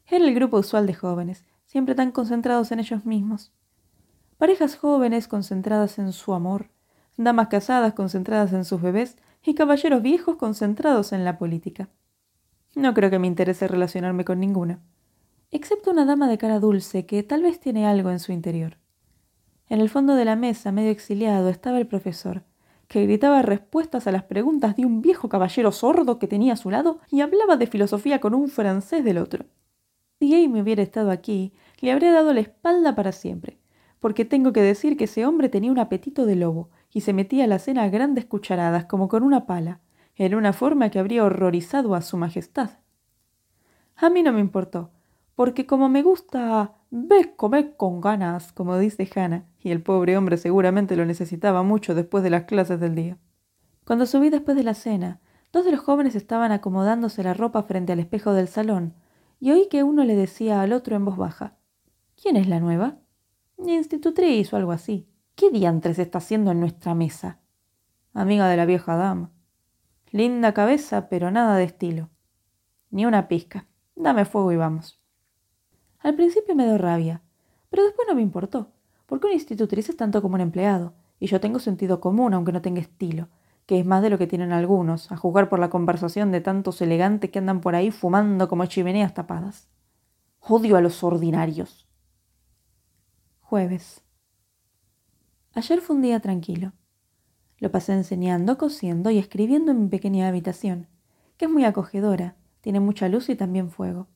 Era 0.06 0.24
el 0.24 0.34
grupo 0.34 0.58
usual 0.58 0.86
de 0.86 0.94
jóvenes, 0.94 1.44
siempre 1.64 1.94
tan 1.94 2.10
concentrados 2.10 2.72
en 2.72 2.80
ellos 2.80 3.04
mismos. 3.04 3.52
Parejas 4.36 4.76
jóvenes 4.76 5.28
concentradas 5.28 5.98
en 5.98 6.12
su 6.12 6.34
amor, 6.34 6.70
damas 7.16 7.48
casadas 7.48 7.94
concentradas 7.94 8.52
en 8.52 8.64
sus 8.64 8.82
bebés 8.82 9.16
y 9.42 9.54
caballeros 9.54 10.02
viejos 10.02 10.36
concentrados 10.36 11.12
en 11.12 11.24
la 11.24 11.38
política. 11.38 11.88
No 12.74 12.92
creo 12.94 13.10
que 13.10 13.18
me 13.18 13.26
interese 13.26 13.68
relacionarme 13.68 14.24
con 14.24 14.40
ninguna, 14.40 14.80
excepto 15.50 15.90
una 15.90 16.04
dama 16.04 16.28
de 16.28 16.38
cara 16.38 16.60
dulce 16.60 17.06
que 17.06 17.22
tal 17.22 17.42
vez 17.42 17.60
tiene 17.60 17.86
algo 17.86 18.10
en 18.10 18.20
su 18.20 18.32
interior. 18.32 18.79
En 19.70 19.80
el 19.80 19.88
fondo 19.88 20.16
de 20.16 20.24
la 20.24 20.34
mesa, 20.34 20.72
medio 20.72 20.90
exiliado, 20.90 21.48
estaba 21.48 21.78
el 21.78 21.86
profesor, 21.86 22.42
que 22.88 23.04
gritaba 23.04 23.40
respuestas 23.40 24.08
a 24.08 24.10
las 24.12 24.24
preguntas 24.24 24.74
de 24.74 24.84
un 24.84 25.00
viejo 25.00 25.28
caballero 25.28 25.70
sordo 25.70 26.18
que 26.18 26.26
tenía 26.26 26.54
a 26.54 26.56
su 26.56 26.70
lado 26.70 26.98
y 27.08 27.20
hablaba 27.20 27.56
de 27.56 27.68
filosofía 27.68 28.18
con 28.20 28.34
un 28.34 28.48
francés 28.48 29.04
del 29.04 29.18
otro. 29.18 29.44
Si 30.18 30.34
Amy 30.34 30.60
hubiera 30.60 30.82
estado 30.82 31.12
aquí, 31.12 31.52
le 31.78 31.92
habría 31.92 32.10
dado 32.12 32.34
la 32.34 32.40
espalda 32.40 32.96
para 32.96 33.12
siempre, 33.12 33.60
porque 34.00 34.24
tengo 34.24 34.52
que 34.52 34.60
decir 34.60 34.96
que 34.96 35.04
ese 35.04 35.24
hombre 35.24 35.48
tenía 35.48 35.70
un 35.70 35.78
apetito 35.78 36.26
de 36.26 36.34
lobo 36.34 36.70
y 36.92 37.02
se 37.02 37.12
metía 37.12 37.44
a 37.44 37.46
la 37.46 37.60
cena 37.60 37.84
a 37.84 37.90
grandes 37.90 38.24
cucharadas 38.24 38.86
como 38.86 39.06
con 39.06 39.22
una 39.22 39.46
pala, 39.46 39.78
en 40.16 40.34
una 40.34 40.52
forma 40.52 40.90
que 40.90 40.98
habría 40.98 41.24
horrorizado 41.24 41.94
a 41.94 42.02
su 42.02 42.16
majestad. 42.16 42.70
A 43.94 44.10
mí 44.10 44.24
no 44.24 44.32
me 44.32 44.40
importó, 44.40 44.90
porque 45.36 45.64
como 45.64 45.88
me 45.88 46.02
gusta 46.02 46.74
ves 46.90 47.28
comer 47.36 47.76
con 47.76 48.00
ganas, 48.00 48.52
como 48.52 48.78
dice 48.78 49.08
Hannah, 49.14 49.46
y 49.58 49.70
el 49.70 49.82
pobre 49.82 50.16
hombre 50.16 50.36
seguramente 50.36 50.96
lo 50.96 51.04
necesitaba 51.04 51.62
mucho 51.62 51.94
después 51.94 52.22
de 52.24 52.30
las 52.30 52.44
clases 52.44 52.80
del 52.80 52.94
día. 52.94 53.18
Cuando 53.84 54.06
subí 54.06 54.30
después 54.30 54.56
de 54.56 54.64
la 54.64 54.74
cena, 54.74 55.20
dos 55.52 55.64
de 55.64 55.72
los 55.72 55.80
jóvenes 55.80 56.14
estaban 56.14 56.52
acomodándose 56.52 57.22
la 57.22 57.34
ropa 57.34 57.62
frente 57.62 57.92
al 57.92 58.00
espejo 58.00 58.32
del 58.32 58.48
salón, 58.48 58.94
y 59.38 59.52
oí 59.52 59.68
que 59.70 59.82
uno 59.82 60.04
le 60.04 60.14
decía 60.14 60.60
al 60.60 60.72
otro 60.72 60.96
en 60.96 61.04
voz 61.04 61.16
baja 61.16 61.56
¿Quién 62.20 62.36
es 62.36 62.46
la 62.46 62.60
nueva? 62.60 62.98
Institutriz 63.56 64.52
o 64.52 64.56
algo 64.56 64.72
así. 64.72 65.08
¿Qué 65.34 65.50
diantres 65.50 65.98
está 65.98 66.18
haciendo 66.18 66.50
en 66.50 66.60
nuestra 66.60 66.94
mesa? 66.94 67.38
Amiga 68.12 68.48
de 68.48 68.56
la 68.58 68.66
vieja 68.66 68.96
dama. 68.96 69.30
Linda 70.10 70.52
cabeza, 70.52 71.08
pero 71.08 71.30
nada 71.30 71.56
de 71.56 71.64
estilo. 71.64 72.10
Ni 72.90 73.06
una 73.06 73.28
pizca. 73.28 73.66
Dame 73.94 74.24
fuego 74.24 74.52
y 74.52 74.56
vamos. 74.56 74.99
Al 76.00 76.14
principio 76.14 76.54
me 76.54 76.64
dio 76.64 76.78
rabia, 76.78 77.22
pero 77.68 77.84
después 77.84 78.08
no 78.08 78.14
me 78.14 78.22
importó, 78.22 78.72
porque 79.06 79.26
un 79.26 79.34
institutriz 79.34 79.88
es 79.90 79.96
tanto 79.96 80.22
como 80.22 80.34
un 80.34 80.40
empleado, 80.40 80.94
y 81.18 81.26
yo 81.26 81.40
tengo 81.40 81.58
sentido 81.58 82.00
común 82.00 82.32
aunque 82.32 82.52
no 82.52 82.62
tenga 82.62 82.80
estilo, 82.80 83.28
que 83.66 83.78
es 83.78 83.86
más 83.86 84.02
de 84.02 84.10
lo 84.10 84.18
que 84.18 84.26
tienen 84.26 84.52
algunos, 84.52 85.12
a 85.12 85.16
jugar 85.16 85.48
por 85.48 85.58
la 85.58 85.70
conversación 85.70 86.32
de 86.32 86.40
tantos 86.40 86.80
elegantes 86.80 87.30
que 87.30 87.38
andan 87.38 87.60
por 87.60 87.74
ahí 87.74 87.90
fumando 87.90 88.48
como 88.48 88.64
chimeneas 88.66 89.14
tapadas. 89.14 89.68
Odio 90.40 90.76
a 90.76 90.80
los 90.80 91.04
ordinarios. 91.04 91.86
Jueves. 93.42 94.02
Ayer 95.52 95.80
fue 95.80 95.96
un 95.96 96.02
día 96.02 96.20
tranquilo. 96.20 96.72
Lo 97.58 97.70
pasé 97.70 97.92
enseñando, 97.92 98.56
cosiendo 98.56 99.10
y 99.10 99.18
escribiendo 99.18 99.70
en 99.70 99.82
mi 99.82 99.88
pequeña 99.88 100.26
habitación, 100.28 100.88
que 101.36 101.44
es 101.44 101.50
muy 101.50 101.64
acogedora, 101.64 102.36
tiene 102.62 102.80
mucha 102.80 103.08
luz 103.08 103.28
y 103.28 103.36
también 103.36 103.70
fuego. 103.70 104.08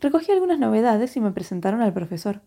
Recogí 0.00 0.30
algunas 0.30 0.58
novedades 0.58 1.16
y 1.16 1.20
me 1.20 1.32
presentaron 1.32 1.82
al 1.82 1.92
profesor. 1.92 2.40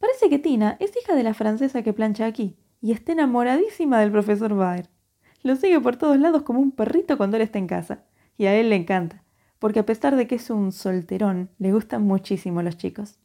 Parece 0.00 0.28
que 0.28 0.38
Tina 0.38 0.76
es 0.80 0.92
hija 0.96 1.14
de 1.14 1.22
la 1.22 1.34
francesa 1.34 1.82
que 1.82 1.92
plancha 1.92 2.26
aquí 2.26 2.56
y 2.80 2.92
está 2.92 3.12
enamoradísima 3.12 4.00
del 4.00 4.10
profesor 4.10 4.54
Baer. 4.54 4.90
Lo 5.42 5.54
sigue 5.54 5.80
por 5.80 5.96
todos 5.96 6.18
lados 6.18 6.42
como 6.42 6.60
un 6.60 6.72
perrito 6.72 7.16
cuando 7.16 7.36
él 7.36 7.42
está 7.44 7.58
en 7.58 7.68
casa. 7.68 8.04
Y 8.36 8.46
a 8.46 8.54
él 8.54 8.68
le 8.68 8.76
encanta, 8.76 9.22
porque 9.58 9.78
a 9.78 9.86
pesar 9.86 10.16
de 10.16 10.26
que 10.26 10.34
es 10.34 10.50
un 10.50 10.72
solterón, 10.72 11.48
le 11.58 11.72
gustan 11.72 12.02
muchísimo 12.02 12.62
los 12.62 12.76
chicos. 12.76 13.18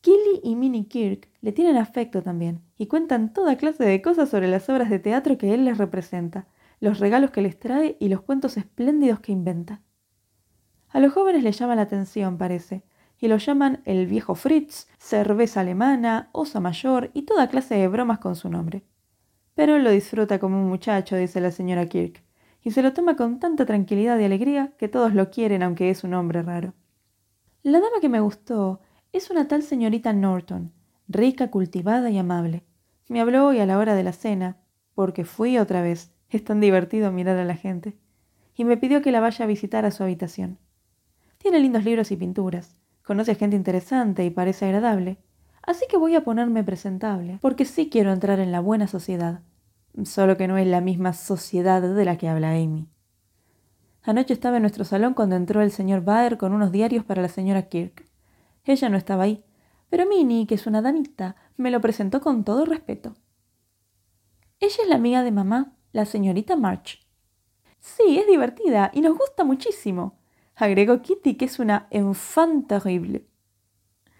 Killy 0.00 0.40
y 0.42 0.56
Minnie 0.56 0.86
Kirk 0.86 1.28
le 1.40 1.52
tienen 1.52 1.76
afecto 1.76 2.22
también 2.22 2.60
y 2.76 2.86
cuentan 2.86 3.32
toda 3.32 3.56
clase 3.56 3.84
de 3.84 4.02
cosas 4.02 4.30
sobre 4.30 4.48
las 4.48 4.68
obras 4.68 4.90
de 4.90 4.98
teatro 4.98 5.38
que 5.38 5.54
él 5.54 5.64
les 5.64 5.78
representa, 5.78 6.48
los 6.80 6.98
regalos 6.98 7.30
que 7.30 7.42
les 7.42 7.58
trae 7.58 7.96
y 8.00 8.08
los 8.08 8.22
cuentos 8.22 8.56
espléndidos 8.56 9.20
que 9.20 9.32
inventa. 9.32 9.80
A 10.92 11.00
los 11.00 11.12
jóvenes 11.12 11.44
les 11.44 11.58
llama 11.58 11.76
la 11.76 11.82
atención, 11.82 12.36
parece, 12.36 12.82
y 13.18 13.28
lo 13.28 13.36
llaman 13.36 13.80
el 13.84 14.06
viejo 14.06 14.34
Fritz, 14.34 14.88
cerveza 14.98 15.60
alemana, 15.60 16.30
osa 16.32 16.58
mayor 16.58 17.10
y 17.14 17.22
toda 17.22 17.48
clase 17.48 17.76
de 17.76 17.86
bromas 17.86 18.18
con 18.18 18.34
su 18.34 18.48
nombre. 18.48 18.82
Pero 19.54 19.76
él 19.76 19.84
lo 19.84 19.90
disfruta 19.90 20.38
como 20.38 20.60
un 20.60 20.68
muchacho, 20.68 21.16
dice 21.16 21.40
la 21.40 21.52
señora 21.52 21.86
Kirk, 21.86 22.22
y 22.62 22.72
se 22.72 22.82
lo 22.82 22.92
toma 22.92 23.16
con 23.16 23.38
tanta 23.38 23.66
tranquilidad 23.66 24.18
y 24.18 24.24
alegría 24.24 24.72
que 24.78 24.88
todos 24.88 25.14
lo 25.14 25.30
quieren 25.30 25.62
aunque 25.62 25.90
es 25.90 26.02
un 26.02 26.14
hombre 26.14 26.42
raro. 26.42 26.74
La 27.62 27.78
dama 27.78 28.00
que 28.00 28.08
me 28.08 28.20
gustó 28.20 28.80
es 29.12 29.30
una 29.30 29.48
tal 29.48 29.62
señorita 29.62 30.12
Norton, 30.12 30.72
rica, 31.08 31.50
cultivada 31.50 32.10
y 32.10 32.18
amable. 32.18 32.64
Me 33.08 33.20
habló 33.20 33.46
hoy 33.46 33.58
a 33.58 33.66
la 33.66 33.78
hora 33.78 33.94
de 33.94 34.02
la 34.02 34.12
cena, 34.12 34.56
porque 34.94 35.24
fui 35.24 35.58
otra 35.58 35.82
vez. 35.82 36.12
Es 36.28 36.44
tan 36.44 36.60
divertido 36.60 37.10
mirar 37.10 37.36
a 37.36 37.44
la 37.44 37.56
gente. 37.56 37.98
Y 38.54 38.64
me 38.64 38.76
pidió 38.76 39.02
que 39.02 39.10
la 39.10 39.20
vaya 39.20 39.44
a 39.44 39.48
visitar 39.48 39.84
a 39.84 39.90
su 39.90 40.04
habitación. 40.04 40.58
Tiene 41.40 41.58
lindos 41.58 41.84
libros 41.84 42.10
y 42.10 42.16
pinturas. 42.16 42.76
Conoce 43.02 43.32
a 43.32 43.34
gente 43.34 43.56
interesante 43.56 44.26
y 44.26 44.30
parece 44.30 44.66
agradable. 44.66 45.16
Así 45.62 45.86
que 45.88 45.96
voy 45.96 46.14
a 46.14 46.22
ponerme 46.22 46.62
presentable, 46.62 47.38
porque 47.40 47.64
sí 47.64 47.88
quiero 47.88 48.12
entrar 48.12 48.40
en 48.40 48.52
la 48.52 48.60
buena 48.60 48.86
sociedad. 48.86 49.40
Solo 50.04 50.36
que 50.36 50.48
no 50.48 50.58
es 50.58 50.66
la 50.66 50.82
misma 50.82 51.14
sociedad 51.14 51.80
de 51.80 52.04
la 52.04 52.18
que 52.18 52.28
habla 52.28 52.50
Amy. 52.50 52.88
Anoche 54.02 54.34
estaba 54.34 54.58
en 54.58 54.64
nuestro 54.64 54.84
salón 54.84 55.14
cuando 55.14 55.34
entró 55.34 55.62
el 55.62 55.70
señor 55.70 56.04
Baer 56.04 56.36
con 56.36 56.52
unos 56.52 56.72
diarios 56.72 57.06
para 57.06 57.22
la 57.22 57.28
señora 57.28 57.70
Kirk. 57.70 58.04
Ella 58.64 58.90
no 58.90 58.98
estaba 58.98 59.22
ahí, 59.22 59.42
pero 59.88 60.06
Minnie, 60.06 60.46
que 60.46 60.56
es 60.56 60.66
una 60.66 60.82
damita, 60.82 61.36
me 61.56 61.70
lo 61.70 61.80
presentó 61.80 62.20
con 62.20 62.44
todo 62.44 62.66
respeto. 62.66 63.14
Ella 64.58 64.76
es 64.82 64.88
la 64.90 64.96
amiga 64.96 65.22
de 65.22 65.32
mamá, 65.32 65.74
la 65.92 66.04
señorita 66.04 66.54
March. 66.54 67.00
Sí, 67.78 68.18
es 68.18 68.26
divertida 68.26 68.90
y 68.92 69.00
nos 69.00 69.16
gusta 69.16 69.42
muchísimo, 69.42 70.19
agregó 70.62 71.02
Kitty, 71.02 71.34
que 71.34 71.46
es 71.46 71.58
una 71.58 71.86
enfant 71.90 72.68
terrible. 72.68 73.26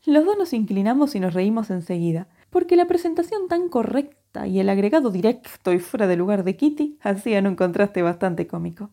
Los 0.05 0.25
dos 0.25 0.37
nos 0.39 0.53
inclinamos 0.53 1.15
y 1.15 1.21
nos 1.21 1.35
reímos 1.35 1.71
enseguida, 1.71 2.29
porque 2.51 2.77
la 2.77 2.87
presentación 2.87 3.49
tan 3.49 3.69
correcta 3.69 4.47
y 4.47 4.61
el 4.61 4.69
agregado 4.69 5.11
directo 5.11 5.73
y 5.73 5.79
fuera 5.79 6.07
de 6.07 6.17
lugar 6.17 6.45
de 6.45 6.57
Kitty 6.57 6.99
hacían 7.03 7.47
un 7.47 7.57
contraste 7.57 8.03
bastante 8.03 8.47
cómico. 8.47 8.91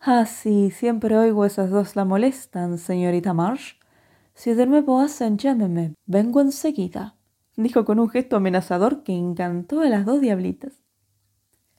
Ah, 0.00 0.26
sí, 0.26 0.70
siempre 0.70 1.16
oigo 1.16 1.44
esas 1.44 1.70
dos 1.70 1.96
la 1.96 2.04
molestan, 2.04 2.78
señorita 2.78 3.32
March, 3.32 3.78
si 4.34 4.52
de 4.52 4.66
nuevo 4.66 5.00
hacen, 5.00 5.38
llámeme. 5.38 5.94
Vengo 6.04 6.40
enseguida, 6.40 7.16
dijo 7.56 7.84
con 7.84 7.98
un 7.98 8.10
gesto 8.10 8.36
amenazador 8.36 9.02
que 9.02 9.12
encantó 9.12 9.80
a 9.80 9.86
las 9.86 10.04
dos 10.04 10.20
diablitas. 10.20 10.74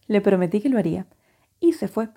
Le 0.08 0.22
prometí 0.22 0.60
que 0.60 0.70
lo 0.70 0.80
haría, 0.80 1.06
y 1.60 1.74
se 1.74 1.88
fue. 1.88 2.10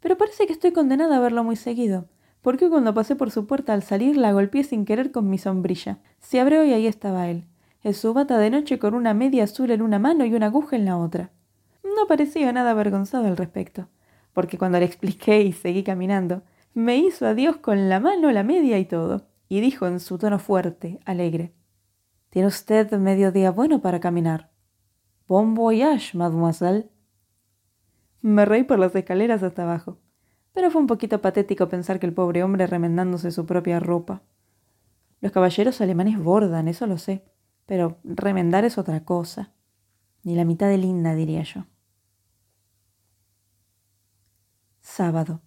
Pero 0.00 0.16
parece 0.16 0.46
que 0.46 0.52
estoy 0.52 0.72
condenada 0.72 1.16
a 1.16 1.20
verlo 1.20 1.44
muy 1.44 1.56
seguido, 1.56 2.06
porque 2.42 2.68
cuando 2.68 2.94
pasé 2.94 3.16
por 3.16 3.30
su 3.30 3.46
puerta 3.46 3.72
al 3.72 3.82
salir 3.82 4.16
la 4.16 4.32
golpeé 4.32 4.64
sin 4.64 4.84
querer 4.84 5.10
con 5.10 5.28
mi 5.28 5.38
sombrilla. 5.38 5.98
Se 6.20 6.40
abrió 6.40 6.64
y 6.64 6.72
ahí 6.72 6.86
estaba 6.86 7.28
él, 7.28 7.44
en 7.82 7.94
su 7.94 8.14
bata 8.14 8.38
de 8.38 8.50
noche 8.50 8.78
con 8.78 8.94
una 8.94 9.14
media 9.14 9.44
azul 9.44 9.70
en 9.70 9.82
una 9.82 9.98
mano 9.98 10.24
y 10.24 10.34
una 10.34 10.46
aguja 10.46 10.76
en 10.76 10.84
la 10.84 10.96
otra. 10.96 11.30
No 11.82 12.06
parecía 12.06 12.52
nada 12.52 12.72
avergonzado 12.72 13.26
al 13.26 13.36
respecto, 13.36 13.88
porque 14.32 14.58
cuando 14.58 14.78
le 14.78 14.84
expliqué 14.84 15.42
y 15.42 15.52
seguí 15.52 15.82
caminando, 15.82 16.42
me 16.74 16.96
hizo 16.96 17.26
adiós 17.26 17.56
con 17.56 17.88
la 17.88 18.00
mano, 18.00 18.30
la 18.30 18.42
media 18.42 18.78
y 18.78 18.84
todo 18.84 19.26
y 19.48 19.60
dijo 19.60 19.86
en 19.86 19.98
su 19.98 20.18
tono 20.18 20.38
fuerte, 20.38 21.00
alegre, 21.04 21.54
¿Tiene 22.30 22.48
usted 22.48 22.92
medio 22.98 23.32
día 23.32 23.50
bueno 23.50 23.80
para 23.80 24.00
caminar? 24.00 24.50
Bon 25.26 25.54
voyage, 25.54 26.16
mademoiselle. 26.16 26.90
Me 28.20 28.44
reí 28.44 28.64
por 28.64 28.78
las 28.78 28.94
escaleras 28.94 29.42
hasta 29.42 29.62
abajo, 29.62 29.98
pero 30.52 30.70
fue 30.70 30.80
un 30.80 30.86
poquito 30.86 31.20
patético 31.20 31.68
pensar 31.68 32.00
que 32.00 32.06
el 32.06 32.12
pobre 32.12 32.42
hombre 32.42 32.66
remendándose 32.66 33.30
su 33.30 33.46
propia 33.46 33.78
ropa. 33.80 34.22
Los 35.20 35.32
caballeros 35.32 35.80
alemanes 35.80 36.18
bordan, 36.18 36.68
eso 36.68 36.86
lo 36.86 36.98
sé, 36.98 37.24
pero 37.66 37.98
remendar 38.04 38.64
es 38.64 38.78
otra 38.78 39.04
cosa. 39.04 39.52
Ni 40.22 40.34
la 40.34 40.44
mitad 40.44 40.68
de 40.68 40.78
linda, 40.78 41.14
diría 41.14 41.42
yo. 41.42 41.64
Sábado. 44.80 45.40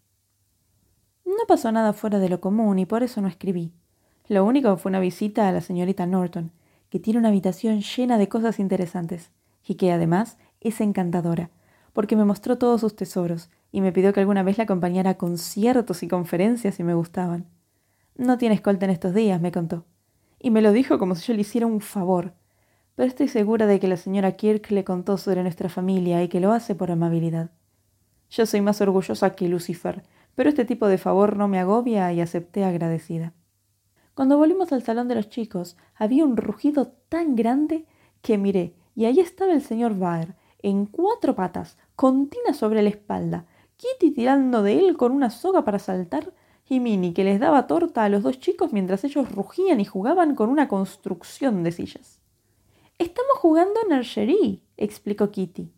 No 1.25 1.45
pasó 1.47 1.71
nada 1.71 1.93
fuera 1.93 2.19
de 2.19 2.29
lo 2.29 2.39
común 2.39 2.79
y 2.79 2.85
por 2.85 3.03
eso 3.03 3.21
no 3.21 3.27
escribí. 3.27 3.73
Lo 4.27 4.45
único 4.45 4.77
fue 4.77 4.89
una 4.91 4.99
visita 4.99 5.47
a 5.47 5.51
la 5.51 5.61
señorita 5.61 6.05
Norton, 6.05 6.51
que 6.89 6.99
tiene 6.99 7.19
una 7.19 7.29
habitación 7.29 7.81
llena 7.81 8.17
de 8.17 8.29
cosas 8.29 8.59
interesantes 8.59 9.31
y 9.65 9.75
que 9.75 9.91
además 9.91 10.37
es 10.59 10.79
encantadora, 10.79 11.49
porque 11.93 12.15
me 12.15 12.25
mostró 12.25 12.57
todos 12.57 12.81
sus 12.81 12.95
tesoros 12.95 13.49
y 13.71 13.81
me 13.81 13.91
pidió 13.91 14.13
que 14.13 14.19
alguna 14.19 14.43
vez 14.43 14.57
la 14.57 14.65
acompañara 14.65 15.11
a 15.11 15.17
conciertos 15.17 16.03
y 16.03 16.07
conferencias 16.07 16.75
si 16.75 16.83
me 16.83 16.93
gustaban. 16.93 17.47
No 18.15 18.37
tiene 18.37 18.55
escolta 18.55 18.85
en 18.85 18.91
estos 18.91 19.13
días, 19.13 19.41
me 19.41 19.51
contó, 19.51 19.85
y 20.39 20.51
me 20.51 20.61
lo 20.61 20.71
dijo 20.71 20.99
como 20.99 21.15
si 21.15 21.27
yo 21.27 21.33
le 21.33 21.41
hiciera 21.41 21.67
un 21.67 21.81
favor, 21.81 22.33
pero 22.95 23.07
estoy 23.07 23.27
segura 23.27 23.67
de 23.67 23.79
que 23.79 23.87
la 23.87 23.97
señora 23.97 24.33
Kirk 24.33 24.69
le 24.71 24.83
contó 24.83 25.17
sobre 25.17 25.43
nuestra 25.43 25.69
familia 25.69 26.21
y 26.23 26.27
que 26.27 26.39
lo 26.39 26.51
hace 26.51 26.75
por 26.75 26.91
amabilidad. 26.91 27.51
Yo 28.29 28.45
soy 28.45 28.61
más 28.61 28.81
orgullosa 28.81 29.35
que 29.35 29.47
Lucifer, 29.47 30.03
pero 30.35 30.49
este 30.49 30.65
tipo 30.65 30.87
de 30.87 30.97
favor 30.97 31.35
no 31.35 31.47
me 31.47 31.59
agobia 31.59 32.11
y 32.13 32.21
acepté 32.21 32.63
agradecida. 32.63 33.33
Cuando 34.13 34.37
volvimos 34.37 34.71
al 34.71 34.83
salón 34.83 35.07
de 35.07 35.15
los 35.15 35.29
chicos, 35.29 35.77
había 35.95 36.25
un 36.25 36.37
rugido 36.37 36.93
tan 37.09 37.35
grande 37.35 37.85
que 38.21 38.37
miré, 38.37 38.75
y 38.95 39.05
ahí 39.05 39.19
estaba 39.19 39.53
el 39.53 39.61
señor 39.61 39.97
Baer, 39.97 40.35
en 40.63 40.85
cuatro 40.85 41.35
patas, 41.35 41.77
con 41.95 42.29
Tina 42.29 42.53
sobre 42.53 42.81
la 42.81 42.89
espalda, 42.89 43.45
Kitty 43.77 44.11
tirando 44.11 44.61
de 44.63 44.77
él 44.79 44.97
con 44.97 45.11
una 45.11 45.29
soga 45.29 45.63
para 45.63 45.79
saltar, 45.79 46.33
y 46.71 46.79
Minnie 46.79 47.13
que 47.13 47.25
les 47.25 47.41
daba 47.41 47.67
torta 47.67 48.05
a 48.05 48.09
los 48.09 48.23
dos 48.23 48.39
chicos 48.39 48.71
mientras 48.71 49.03
ellos 49.03 49.29
rugían 49.29 49.81
y 49.81 49.85
jugaban 49.85 50.35
con 50.35 50.49
una 50.49 50.69
construcción 50.69 51.63
de 51.63 51.73
sillas. 51.73 52.21
Estamos 52.97 53.39
jugando 53.39 53.77
archery, 53.91 54.63
explicó 54.77 55.31
Kitty. 55.31 55.73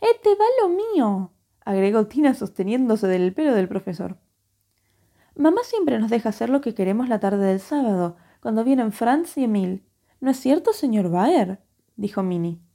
¡Este 0.00 0.30
va 0.30 0.44
lo 0.62 0.70
mío! 0.70 1.30
agregó 1.64 2.08
Tina 2.08 2.34
sosteniéndose 2.34 3.06
del 3.06 3.34
pelo 3.34 3.54
del 3.54 3.68
profesor. 3.68 4.18
Mamá 5.36 5.60
siempre 5.62 6.00
nos 6.00 6.10
deja 6.10 6.30
hacer 6.30 6.50
lo 6.50 6.60
que 6.60 6.74
queremos 6.74 7.08
la 7.08 7.20
tarde 7.20 7.46
del 7.46 7.60
sábado, 7.60 8.16
cuando 8.40 8.64
vienen 8.64 8.90
Franz 8.90 9.36
y 9.36 9.44
Emil. 9.44 9.84
¿No 10.18 10.32
es 10.32 10.40
cierto, 10.40 10.72
señor 10.72 11.08
Baer? 11.08 11.60
dijo 11.94 12.24
Minnie. 12.24 12.65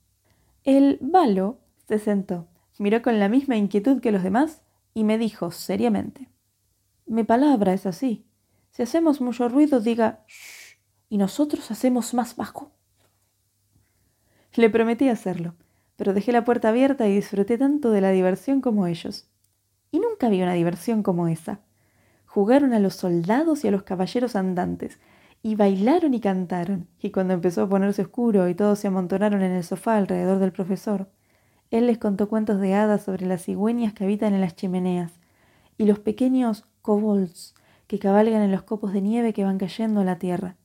El 0.64 1.00
balo 1.02 1.60
se 1.88 2.00
sentó, 2.00 2.48
miró 2.78 3.02
con 3.02 3.20
la 3.20 3.30
misma 3.30 3.58
inquietud 3.58 4.02
que 4.02 4.12
los 4.12 4.24
demás 4.24 4.62
y 4.94 5.04
me 5.04 5.18
dijo 5.18 5.52
seriamente. 5.52 6.30
Mi 7.06 7.24
palabra 7.24 7.74
es 7.74 7.86
así. 7.86 8.26
Si 8.72 8.84
hacemos 8.84 9.22
mucho 9.22 9.50
ruido, 9.50 9.80
diga 9.80 10.24
shh, 10.28 10.78
y 11.10 11.18
nosotros 11.18 11.72
hacemos 11.72 12.14
más 12.14 12.36
bajo. 12.36 12.72
Le 14.54 14.70
prometí 14.70 15.10
hacerlo, 15.10 15.56
pero 15.96 16.14
dejé 16.14 16.32
la 16.32 16.46
puerta 16.46 16.70
abierta 16.70 17.08
y 17.08 17.16
disfruté 17.16 17.58
tanto 17.58 17.92
de 17.92 18.02
la 18.02 18.12
diversión 18.12 18.62
como 18.62 18.88
ellos. 18.88 19.30
Y 19.92 20.00
nunca 20.00 20.30
vi 20.30 20.42
una 20.42 20.54
diversión 20.54 21.04
como 21.04 21.28
esa 21.28 21.62
jugaron 22.32 22.72
a 22.72 22.80
los 22.80 22.96
soldados 22.96 23.66
y 23.66 23.68
a 23.68 23.72
los 23.72 23.84
caballeros 23.84 24.38
andantes, 24.38 25.00
y 25.44 25.56
bailaron 25.56 26.14
y 26.14 26.20
cantaron, 26.20 26.88
y 27.00 27.12
cuando 27.12 27.34
empezó 27.34 27.64
a 27.64 27.70
ponerse 27.70 28.04
oscuro 28.04 28.48
y 28.48 28.56
todos 28.56 28.80
se 28.80 28.88
amontonaron 28.88 29.42
en 29.42 29.52
el 29.52 29.64
sofá 29.64 29.98
alrededor 29.98 30.40
del 30.40 30.52
profesor, 30.52 31.10
él 31.72 31.88
les 31.88 31.98
contó 31.98 32.30
cuentos 32.30 32.60
de 32.60 32.74
hadas 32.74 33.04
sobre 33.04 33.26
las 33.26 33.46
cigüeñas 33.46 33.94
que 33.94 34.04
habitan 34.04 34.34
en 34.34 34.42
las 34.42 34.56
chimeneas 34.56 35.14
y 35.78 35.86
los 35.86 36.00
pequeños 36.00 36.66
kobolds 36.82 37.56
que 37.88 37.98
cabalgan 37.98 38.42
en 38.42 38.52
los 38.52 38.64
copos 38.64 38.94
de 38.94 39.02
nieve 39.02 39.34
que 39.34 39.44
van 39.44 39.58
cayendo 39.58 40.02
a 40.02 40.06
la 40.06 40.20
tierra. 40.20 40.58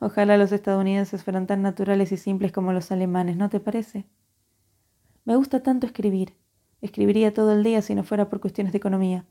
Ojalá 0.00 0.36
los 0.36 0.52
estadounidenses 0.52 1.24
fueran 1.24 1.46
tan 1.46 1.62
naturales 1.62 2.12
y 2.12 2.16
simples 2.16 2.52
como 2.52 2.72
los 2.72 2.92
alemanes, 2.92 3.36
¿no 3.36 3.48
te 3.48 3.58
parece? 3.58 4.06
Me 5.24 5.34
gusta 5.34 5.62
tanto 5.62 5.86
escribir. 5.86 6.34
Escribiría 6.80 7.34
todo 7.34 7.52
el 7.52 7.64
día 7.64 7.82
si 7.82 7.94
no 7.94 8.04
fuera 8.04 8.28
por 8.28 8.40
cuestiones 8.40 8.72
de 8.72 8.78
economía. 8.78 9.26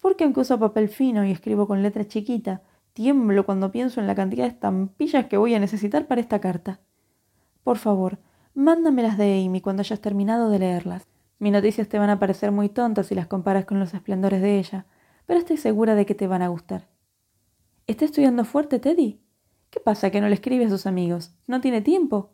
Porque 0.00 0.24
aunque 0.24 0.40
uso 0.40 0.58
papel 0.58 0.88
fino 0.88 1.24
y 1.24 1.32
escribo 1.32 1.66
con 1.66 1.82
letra 1.82 2.06
chiquita, 2.06 2.62
tiemblo 2.92 3.44
cuando 3.46 3.72
pienso 3.72 4.00
en 4.00 4.06
la 4.06 4.14
cantidad 4.14 4.44
de 4.44 4.50
estampillas 4.50 5.26
que 5.26 5.36
voy 5.36 5.54
a 5.54 5.60
necesitar 5.60 6.06
para 6.06 6.20
esta 6.20 6.40
carta. 6.40 6.80
Por 7.62 7.78
favor, 7.78 8.18
mándamelas 8.54 9.16
de 9.18 9.44
Amy 9.44 9.60
cuando 9.60 9.80
hayas 9.80 10.00
terminado 10.00 10.50
de 10.50 10.58
leerlas. 10.58 11.06
Mis 11.38 11.52
noticias 11.52 11.88
te 11.88 11.98
van 11.98 12.10
a 12.10 12.18
parecer 12.18 12.52
muy 12.52 12.68
tontas 12.68 13.06
si 13.06 13.14
las 13.14 13.26
comparas 13.26 13.64
con 13.64 13.78
los 13.80 13.94
esplendores 13.94 14.42
de 14.42 14.58
ella, 14.58 14.86
pero 15.26 15.38
estoy 15.38 15.56
segura 15.56 15.94
de 15.94 16.06
que 16.06 16.14
te 16.14 16.26
van 16.26 16.42
a 16.42 16.48
gustar. 16.48 16.88
¿Está 17.86 18.04
estudiando 18.04 18.44
fuerte, 18.44 18.78
Teddy? 18.78 19.20
¿Qué 19.70 19.80
pasa 19.80 20.10
que 20.10 20.20
no 20.20 20.28
le 20.28 20.34
escribe 20.34 20.66
a 20.66 20.70
sus 20.70 20.86
amigos? 20.86 21.34
¿No 21.46 21.60
tiene 21.60 21.80
tiempo? 21.80 22.30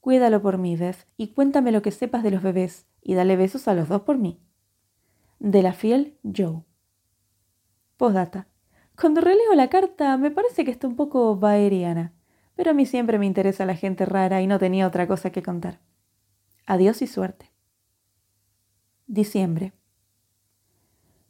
Cuídalo 0.00 0.40
por 0.40 0.58
mí, 0.58 0.76
Beth, 0.76 1.06
y 1.16 1.28
cuéntame 1.28 1.70
lo 1.70 1.82
que 1.82 1.90
sepas 1.90 2.22
de 2.22 2.30
los 2.30 2.42
bebés, 2.42 2.86
y 3.02 3.14
dale 3.14 3.36
besos 3.36 3.68
a 3.68 3.74
los 3.74 3.88
dos 3.88 4.02
por 4.02 4.16
mí. 4.16 4.40
De 5.38 5.62
la 5.62 5.72
fiel 5.72 6.18
Joe. 6.24 6.62
Postdata. 7.96 8.48
Cuando 9.00 9.20
releo 9.20 9.54
la 9.54 9.68
carta 9.68 10.16
me 10.16 10.32
parece 10.32 10.64
que 10.64 10.72
está 10.72 10.88
un 10.88 10.96
poco 10.96 11.36
baeriana, 11.36 12.12
pero 12.56 12.72
a 12.72 12.74
mí 12.74 12.84
siempre 12.84 13.16
me 13.20 13.26
interesa 13.26 13.64
la 13.64 13.76
gente 13.76 14.04
rara 14.04 14.42
y 14.42 14.48
no 14.48 14.58
tenía 14.58 14.88
otra 14.88 15.06
cosa 15.06 15.30
que 15.30 15.40
contar. 15.40 15.78
Adiós 16.66 17.00
y 17.02 17.06
suerte. 17.06 17.52
Diciembre. 19.06 19.72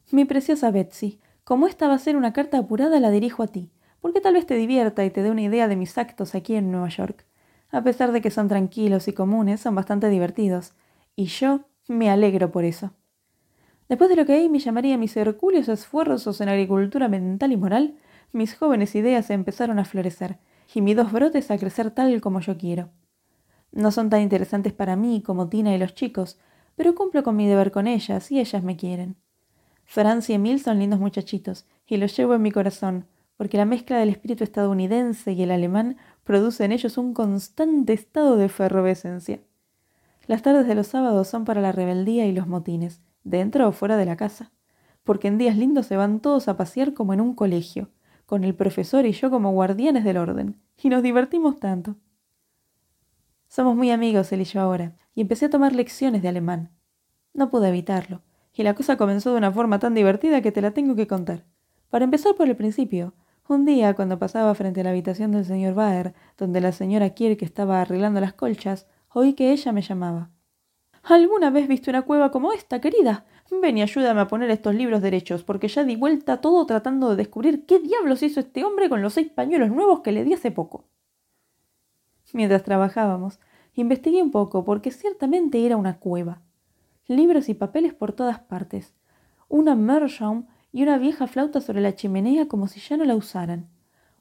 Mi 0.09 0.25
preciosa 0.25 0.71
Betsy, 0.71 1.19
como 1.43 1.67
esta 1.67 1.87
va 1.87 1.93
a 1.93 1.99
ser 1.99 2.17
una 2.17 2.33
carta 2.33 2.57
apurada, 2.57 2.99
la 2.99 3.11
dirijo 3.11 3.43
a 3.43 3.47
ti, 3.47 3.71
porque 4.01 4.19
tal 4.19 4.33
vez 4.33 4.47
te 4.47 4.55
divierta 4.55 5.05
y 5.05 5.11
te 5.11 5.21
dé 5.21 5.29
una 5.29 5.43
idea 5.43 5.67
de 5.67 5.75
mis 5.75 5.95
actos 5.99 6.33
aquí 6.33 6.55
en 6.55 6.71
Nueva 6.71 6.89
York. 6.89 7.27
A 7.69 7.83
pesar 7.83 8.11
de 8.11 8.21
que 8.21 8.31
son 8.31 8.47
tranquilos 8.47 9.07
y 9.07 9.13
comunes, 9.13 9.61
son 9.61 9.75
bastante 9.75 10.09
divertidos, 10.09 10.73
y 11.15 11.25
yo 11.25 11.69
me 11.87 12.09
alegro 12.09 12.51
por 12.51 12.65
eso. 12.65 12.95
Después 13.89 14.07
de 14.11 14.15
lo 14.15 14.25
que 14.27 14.45
Amy 14.45 14.59
llamaría 14.59 14.99
mis 14.99 15.17
hercúleos 15.17 15.67
esfuerzos 15.67 16.39
en 16.41 16.49
agricultura 16.49 17.07
mental 17.07 17.51
y 17.51 17.57
moral, 17.57 17.95
mis 18.31 18.55
jóvenes 18.55 18.93
ideas 18.93 19.31
empezaron 19.31 19.79
a 19.79 19.85
florecer, 19.85 20.37
y 20.75 20.81
mis 20.81 20.95
dos 20.95 21.11
brotes 21.11 21.49
a 21.49 21.57
crecer 21.57 21.89
tal 21.89 22.21
como 22.21 22.39
yo 22.39 22.55
quiero. 22.55 22.91
No 23.71 23.91
son 23.91 24.11
tan 24.11 24.21
interesantes 24.21 24.73
para 24.73 24.95
mí 24.95 25.23
como 25.23 25.49
Tina 25.49 25.73
y 25.73 25.79
los 25.79 25.95
chicos, 25.95 26.37
pero 26.75 26.93
cumplo 26.93 27.23
con 27.23 27.35
mi 27.35 27.47
deber 27.47 27.71
con 27.71 27.87
ellas 27.87 28.31
y 28.31 28.39
ellas 28.39 28.63
me 28.63 28.77
quieren. 28.77 29.15
Franz 29.85 30.29
y 30.29 30.33
Emil 30.33 30.61
son 30.61 30.77
lindos 30.77 30.99
muchachitos, 30.99 31.65
y 31.87 31.97
los 31.97 32.15
llevo 32.15 32.35
en 32.35 32.43
mi 32.43 32.51
corazón, 32.51 33.07
porque 33.37 33.57
la 33.57 33.65
mezcla 33.65 33.97
del 33.97 34.09
espíritu 34.09 34.43
estadounidense 34.43 35.31
y 35.31 35.41
el 35.41 35.49
alemán 35.49 35.97
produce 36.23 36.63
en 36.63 36.73
ellos 36.73 36.99
un 36.99 37.15
constante 37.15 37.93
estado 37.93 38.37
de 38.37 38.45
efervescencia. 38.45 39.39
Las 40.27 40.43
tardes 40.43 40.67
de 40.67 40.75
los 40.75 40.85
sábados 40.85 41.27
son 41.27 41.43
para 41.43 41.59
la 41.59 41.71
rebeldía 41.71 42.27
y 42.27 42.33
los 42.33 42.45
motines, 42.45 43.01
dentro 43.23 43.67
o 43.67 43.71
fuera 43.71 43.97
de 43.97 44.05
la 44.05 44.17
casa, 44.17 44.51
porque 45.03 45.27
en 45.27 45.37
días 45.37 45.57
lindos 45.57 45.85
se 45.85 45.97
van 45.97 46.19
todos 46.19 46.47
a 46.47 46.57
pasear 46.57 46.93
como 46.93 47.13
en 47.13 47.21
un 47.21 47.33
colegio, 47.33 47.89
con 48.25 48.43
el 48.43 48.55
profesor 48.55 49.05
y 49.05 49.11
yo 49.11 49.29
como 49.29 49.51
guardianes 49.51 50.03
del 50.03 50.17
orden, 50.17 50.59
y 50.77 50.89
nos 50.89 51.03
divertimos 51.03 51.59
tanto. 51.59 51.95
Somos 53.47 53.75
muy 53.75 53.89
amigos 53.89 54.31
él 54.31 54.41
y 54.41 54.45
yo 54.45 54.61
ahora, 54.61 54.95
y 55.15 55.21
empecé 55.21 55.45
a 55.45 55.49
tomar 55.49 55.73
lecciones 55.73 56.21
de 56.21 56.27
alemán. 56.27 56.69
No 57.33 57.49
pude 57.49 57.69
evitarlo, 57.69 58.21
y 58.53 58.63
la 58.63 58.75
cosa 58.75 58.97
comenzó 58.97 59.31
de 59.31 59.37
una 59.37 59.51
forma 59.51 59.79
tan 59.79 59.93
divertida 59.93 60.41
que 60.41 60.51
te 60.51 60.61
la 60.61 60.71
tengo 60.71 60.95
que 60.95 61.07
contar. 61.07 61.45
Para 61.89 62.05
empezar 62.05 62.35
por 62.35 62.47
el 62.47 62.55
principio, 62.55 63.13
un 63.47 63.65
día 63.65 63.95
cuando 63.95 64.19
pasaba 64.19 64.53
frente 64.53 64.81
a 64.81 64.83
la 64.83 64.91
habitación 64.91 65.31
del 65.31 65.43
señor 65.43 65.73
Baer, 65.73 66.13
donde 66.37 66.61
la 66.61 66.71
señora 66.71 67.09
Kirk 67.09 67.41
estaba 67.41 67.81
arreglando 67.81 68.21
las 68.21 68.33
colchas, 68.33 68.85
oí 69.11 69.33
que 69.33 69.51
ella 69.51 69.71
me 69.71 69.81
llamaba. 69.81 70.29
¿Alguna 71.03 71.49
vez 71.49 71.67
viste 71.67 71.89
una 71.89 72.03
cueva 72.03 72.31
como 72.31 72.51
esta, 72.51 72.81
querida? 72.81 73.25
Ven 73.61 73.77
y 73.77 73.81
ayúdame 73.81 74.21
a 74.21 74.27
poner 74.27 74.49
estos 74.51 74.75
libros 74.75 75.01
derechos, 75.01 75.43
porque 75.43 75.67
ya 75.67 75.83
di 75.83 75.95
vuelta 75.95 76.41
todo 76.41 76.65
tratando 76.65 77.09
de 77.09 77.15
descubrir 77.15 77.65
qué 77.65 77.79
diablos 77.79 78.21
hizo 78.21 78.39
este 78.39 78.63
hombre 78.63 78.89
con 78.89 79.01
los 79.01 79.13
seis 79.13 79.29
pañuelos 79.29 79.71
nuevos 79.71 80.01
que 80.01 80.11
le 80.11 80.23
di 80.23 80.33
hace 80.33 80.51
poco. 80.51 80.85
Mientras 82.33 82.63
trabajábamos, 82.63 83.39
investigué 83.73 84.21
un 84.21 84.29
poco, 84.31 84.63
porque 84.63 84.91
ciertamente 84.91 85.65
era 85.65 85.77
una 85.77 85.97
cueva 85.97 86.41
libros 87.09 87.49
y 87.49 87.55
papeles 87.55 87.93
por 87.93 88.13
todas 88.13 88.39
partes, 88.39 88.93
una 89.47 89.75
meerschaum 89.75 90.45
y 90.71 90.83
una 90.83 90.99
vieja 90.99 91.25
flauta 91.25 91.59
sobre 91.59 91.81
la 91.81 91.95
chimenea 91.95 92.47
como 92.47 92.67
si 92.67 92.79
ya 92.79 92.97
no 92.97 93.03
la 93.03 93.15
usaran, 93.15 93.67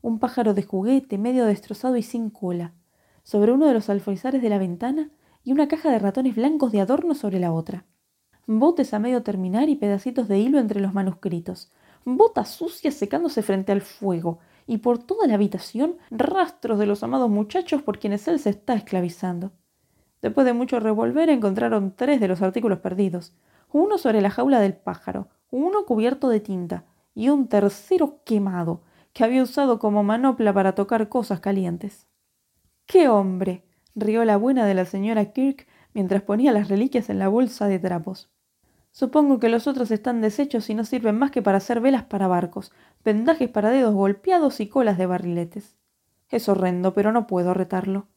un 0.01 0.19
pájaro 0.19 0.55
de 0.55 0.62
juguete 0.62 1.19
medio 1.19 1.45
destrozado 1.45 1.97
y 1.97 2.03
sin 2.03 2.31
cola, 2.31 2.73
sobre 3.23 3.53
uno 3.53 3.67
de 3.67 3.75
los 3.75 3.91
alfoizares 3.91 4.41
de 4.41 4.49
la 4.49 4.59
ventana 4.59 5.11
y 5.44 5.53
una 5.53 5.68
caja 5.68 5.90
de 5.90 5.98
ratones 5.98 6.37
blancos 6.37 6.72
de 6.72 6.81
adorno 6.81 7.14
sobre 7.14 7.38
la 7.38 7.53
otra. 7.53 7.85
Botes 8.46 8.94
a 8.94 8.98
medio 8.98 9.22
terminar 9.22 9.68
y 9.68 9.77
pedacitos 9.77 10.29
de 10.29 10.38
hilo 10.38 10.59
entre 10.59 10.81
los 10.81 10.94
manuscritos, 10.94 11.70
botas 12.05 12.48
sucias 12.51 12.94
secándose 12.94 13.42
frente 13.42 13.72
al 13.72 13.83
fuego, 13.83 14.38
y 14.66 14.79
por 14.79 14.98
toda 14.98 15.27
la 15.27 15.35
habitación 15.35 15.96
rastros 16.11 16.79
de 16.79 16.87
los 16.87 17.03
amados 17.03 17.31
muchachos 17.31 17.83
por 17.83 17.98
quienes 17.98 18.29
él 18.29 18.38
se 18.38 18.51
está 18.51 18.74
esclavizando. 18.74 19.53
Después 20.20 20.44
de 20.44 20.53
mucho 20.53 20.81
revolver 20.81 21.31
encontraron 21.31 21.94
tres 21.94 22.20
de 22.20 22.29
los 22.29 22.42
artículos 22.42 22.79
perdidos, 22.81 23.35
uno 23.72 23.98
sobre 23.98 24.20
la 24.20 24.31
jaula 24.31 24.61
del 24.61 24.74
pájaro, 24.74 25.29
uno 25.51 25.85
cubierto 25.85 26.29
de 26.29 26.40
tinta 26.40 26.85
y 27.14 27.29
un 27.29 27.48
tercero 27.48 28.20
quemado, 28.24 28.83
que 29.12 29.24
había 29.24 29.42
usado 29.42 29.79
como 29.79 30.03
manopla 30.03 30.53
para 30.53 30.74
tocar 30.74 31.09
cosas 31.09 31.40
calientes. 31.40 32.07
¡Qué 32.87 33.09
hombre! 33.09 33.67
Rió 33.99 34.25
la 34.25 34.37
buena 34.37 34.67
de 34.67 34.75
la 34.75 34.85
señora 34.85 35.33
Kirk 35.33 35.67
mientras 35.95 36.23
ponía 36.23 36.53
las 36.53 36.69
reliquias 36.69 37.11
en 37.11 37.19
la 37.19 37.29
bolsa 37.29 37.67
de 37.67 37.79
trapos. 37.79 38.31
Supongo 38.91 39.39
que 39.39 39.49
los 39.49 39.67
otros 39.67 39.91
están 39.91 40.21
deshechos 40.21 40.69
y 40.71 40.75
no 40.75 40.85
sirven 40.85 41.19
más 41.19 41.31
que 41.31 41.43
para 41.43 41.59
hacer 41.59 41.81
velas 41.81 42.05
para 42.05 42.27
barcos, 42.27 42.73
vendajes 43.05 43.49
para 43.49 43.71
dedos 43.71 43.95
golpeados 43.95 44.61
y 44.61 44.69
colas 44.69 44.99
de 44.99 45.07
barriletes. 45.07 45.77
Es 46.31 46.49
horrendo, 46.49 46.95
pero 46.95 47.13
no 47.13 47.27
puedo 47.27 47.55
retarlo. 47.55 48.09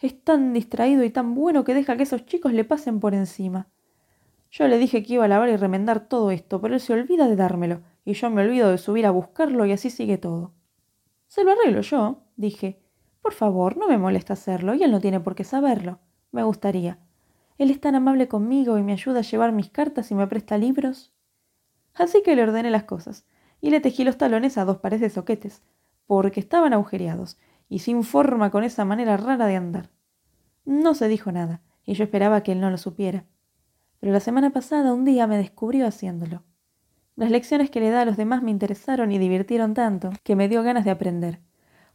Es 0.00 0.22
tan 0.22 0.52
distraído 0.52 1.04
y 1.04 1.10
tan 1.10 1.34
bueno 1.34 1.62
que 1.64 1.74
deja 1.74 1.96
que 1.96 2.04
esos 2.04 2.24
chicos 2.24 2.52
le 2.52 2.64
pasen 2.64 3.00
por 3.00 3.14
encima. 3.14 3.68
Yo 4.50 4.66
le 4.66 4.78
dije 4.78 5.02
que 5.02 5.14
iba 5.14 5.26
a 5.26 5.28
lavar 5.28 5.48
y 5.48 5.56
remendar 5.56 6.08
todo 6.08 6.30
esto, 6.30 6.60
pero 6.60 6.74
él 6.74 6.80
se 6.80 6.92
olvida 6.92 7.28
de 7.28 7.36
dármelo, 7.36 7.82
y 8.04 8.14
yo 8.14 8.30
me 8.30 8.42
olvido 8.42 8.70
de 8.70 8.78
subir 8.78 9.06
a 9.06 9.10
buscarlo 9.10 9.66
y 9.66 9.72
así 9.72 9.90
sigue 9.90 10.18
todo. 10.18 10.54
Se 11.28 11.44
lo 11.44 11.52
arreglo 11.52 11.82
yo, 11.82 12.22
dije. 12.36 12.79
Por 13.22 13.34
favor, 13.34 13.76
no 13.76 13.88
me 13.88 13.98
molesta 13.98 14.32
hacerlo, 14.32 14.74
y 14.74 14.82
él 14.82 14.90
no 14.90 15.00
tiene 15.00 15.20
por 15.20 15.34
qué 15.34 15.44
saberlo. 15.44 15.98
Me 16.32 16.42
gustaría. 16.42 16.98
Él 17.58 17.70
es 17.70 17.80
tan 17.80 17.94
amable 17.94 18.28
conmigo 18.28 18.78
y 18.78 18.82
me 18.82 18.92
ayuda 18.92 19.18
a 19.18 19.22
llevar 19.22 19.52
mis 19.52 19.70
cartas 19.70 20.10
y 20.10 20.14
me 20.14 20.26
presta 20.26 20.56
libros. 20.56 21.12
Así 21.94 22.22
que 22.22 22.34
le 22.34 22.42
ordené 22.42 22.70
las 22.70 22.84
cosas, 22.84 23.26
y 23.60 23.70
le 23.70 23.80
tejí 23.80 24.04
los 24.04 24.16
talones 24.16 24.56
a 24.56 24.64
dos 24.64 24.78
pares 24.78 25.00
de 25.00 25.10
soquetes, 25.10 25.62
porque 26.06 26.40
estaban 26.40 26.72
agujereados, 26.72 27.38
y 27.68 27.80
sin 27.80 28.02
forma 28.02 28.50
con 28.50 28.64
esa 28.64 28.84
manera 28.84 29.16
rara 29.16 29.46
de 29.46 29.56
andar. 29.56 29.90
No 30.64 30.94
se 30.94 31.08
dijo 31.08 31.32
nada, 31.32 31.60
y 31.84 31.94
yo 31.94 32.04
esperaba 32.04 32.42
que 32.42 32.52
él 32.52 32.60
no 32.60 32.70
lo 32.70 32.78
supiera. 32.78 33.26
Pero 33.98 34.12
la 34.12 34.20
semana 34.20 34.50
pasada 34.50 34.94
un 34.94 35.04
día 35.04 35.26
me 35.26 35.36
descubrió 35.36 35.86
haciéndolo. 35.86 36.42
Las 37.16 37.30
lecciones 37.30 37.70
que 37.70 37.80
le 37.80 37.90
da 37.90 38.02
a 38.02 38.04
los 38.06 38.16
demás 38.16 38.42
me 38.42 38.50
interesaron 38.50 39.12
y 39.12 39.18
divirtieron 39.18 39.74
tanto 39.74 40.10
que 40.22 40.36
me 40.36 40.48
dio 40.48 40.62
ganas 40.62 40.86
de 40.86 40.90
aprender, 40.90 41.40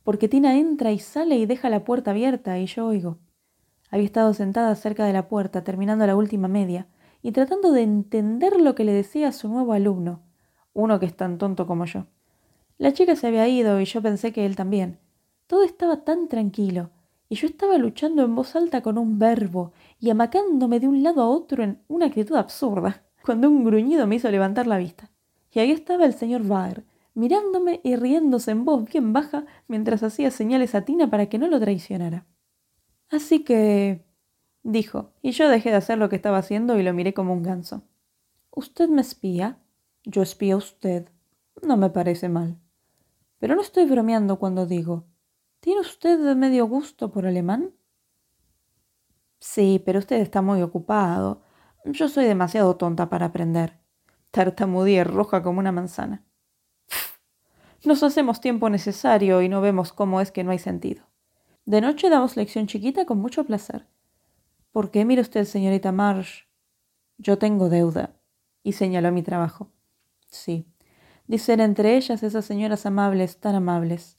porque 0.05 0.29
Tina 0.29 0.55
entra 0.55 0.91
y 0.91 0.99
sale 0.99 1.35
y 1.35 1.47
deja 1.47 1.69
la 1.71 1.83
puerta 1.83 2.11
abierta 2.11 2.59
y 2.59 2.67
yo 2.67 2.85
oigo. 2.85 3.17
Había 3.89 4.05
estado 4.05 4.35
sentada 4.35 4.73
cerca 4.75 5.03
de 5.03 5.13
la 5.13 5.27
puerta 5.27 5.63
terminando 5.63 6.05
la 6.05 6.15
última 6.15 6.47
media 6.47 6.87
y 7.23 7.31
tratando 7.31 7.71
de 7.71 7.81
entender 7.81 8.61
lo 8.61 8.75
que 8.75 8.83
le 8.85 8.93
decía 8.93 9.29
a 9.29 9.31
su 9.31 9.49
nuevo 9.49 9.73
alumno, 9.73 10.21
uno 10.73 10.99
que 10.99 11.07
es 11.07 11.17
tan 11.17 11.39
tonto 11.39 11.65
como 11.65 11.85
yo. 11.85 12.05
La 12.77 12.93
chica 12.93 13.15
se 13.15 13.25
había 13.25 13.47
ido 13.47 13.81
y 13.81 13.85
yo 13.85 13.99
pensé 14.03 14.31
que 14.31 14.45
él 14.45 14.55
también, 14.55 14.99
todo 15.47 15.63
estaba 15.63 16.03
tan 16.03 16.27
tranquilo, 16.27 16.91
y 17.27 17.35
yo 17.35 17.47
estaba 17.47 17.79
luchando 17.79 18.23
en 18.23 18.35
voz 18.35 18.55
alta 18.55 18.83
con 18.83 18.99
un 18.99 19.17
verbo 19.17 19.73
y 19.99 20.11
amacándome 20.11 20.79
de 20.79 20.87
un 20.87 21.01
lado 21.01 21.23
a 21.23 21.29
otro 21.29 21.63
en 21.63 21.81
una 21.87 22.05
actitud 22.05 22.35
absurda, 22.35 23.01
cuando 23.23 23.49
un 23.49 23.63
gruñido 23.63 24.05
me 24.05 24.17
hizo 24.17 24.29
levantar 24.29 24.67
la 24.67 24.77
vista. 24.77 25.09
Y 25.51 25.59
ahí 25.59 25.71
estaba 25.71 26.05
el 26.05 26.13
señor 26.13 26.43
Baer, 26.43 26.83
mirándome 27.15 27.81
y 27.83 27.95
riéndose 27.95 28.51
en 28.51 28.65
voz 28.65 28.85
bien 28.85 29.11
baja 29.13 29.45
mientras 29.67 30.03
hacía 30.03 30.29
señales 30.29 30.75
a 30.75 30.85
Tina 30.85 31.09
para 31.09 31.27
que 31.27 31.39
no 31.39 31.47
lo 31.47 31.59
traicionara. 31.59 32.27
Así 33.09 33.43
que... 33.43 34.05
dijo, 34.61 35.13
y 35.23 35.31
yo 35.31 35.49
dejé 35.49 35.71
de 35.71 35.77
hacer 35.77 35.97
lo 35.97 36.09
que 36.09 36.17
estaba 36.17 36.37
haciendo 36.37 36.77
y 36.77 36.83
lo 36.83 36.93
miré 36.93 37.15
como 37.15 37.33
un 37.33 37.41
ganso. 37.41 37.81
¿Usted 38.51 38.89
me 38.89 39.01
espía? 39.01 39.57
Yo 40.03 40.21
espío 40.21 40.55
a 40.55 40.59
usted. 40.59 41.09
No 41.63 41.77
me 41.77 41.89
parece 41.89 42.29
mal. 42.29 42.59
Pero 43.39 43.55
no 43.55 43.61
estoy 43.61 43.85
bromeando 43.85 44.37
cuando 44.37 44.67
digo, 44.67 45.07
¿Tiene 45.65 45.81
usted 45.81 46.35
medio 46.35 46.67
gusto 46.67 47.11
por 47.11 47.25
alemán? 47.25 47.73
Sí, 49.39 49.81
pero 49.83 49.97
usted 49.97 50.17
está 50.17 50.43
muy 50.43 50.61
ocupado. 50.61 51.41
Yo 51.85 52.07
soy 52.07 52.25
demasiado 52.25 52.75
tonta 52.77 53.09
para 53.09 53.25
aprender. 53.25 53.79
Tartamudía 54.29 55.03
roja 55.03 55.41
como 55.41 55.57
una 55.57 55.71
manzana. 55.71 56.23
Nos 57.85 58.01
hacemos 58.01 58.41
tiempo 58.41 58.69
necesario 58.71 59.43
y 59.43 59.49
no 59.49 59.61
vemos 59.61 59.93
cómo 59.93 60.19
es 60.19 60.31
que 60.31 60.43
no 60.43 60.49
hay 60.49 60.57
sentido. 60.57 61.03
De 61.65 61.81
noche 61.81 62.09
damos 62.09 62.35
lección 62.35 62.65
chiquita 62.65 63.05
con 63.05 63.19
mucho 63.19 63.43
placer. 63.43 63.85
¿Por 64.71 64.89
qué 64.89 65.05
mire 65.05 65.21
usted, 65.21 65.45
señorita 65.45 65.91
Marsh? 65.91 66.45
Yo 67.19 67.37
tengo 67.37 67.69
deuda. 67.69 68.15
Y 68.63 68.73
señaló 68.73 69.11
mi 69.11 69.21
trabajo. 69.21 69.69
Sí. 70.27 70.65
Dicen 71.27 71.59
entre 71.59 71.95
ellas 71.95 72.23
esas 72.23 72.43
señoras 72.45 72.87
amables, 72.87 73.39
tan 73.39 73.53
amables. 73.53 74.17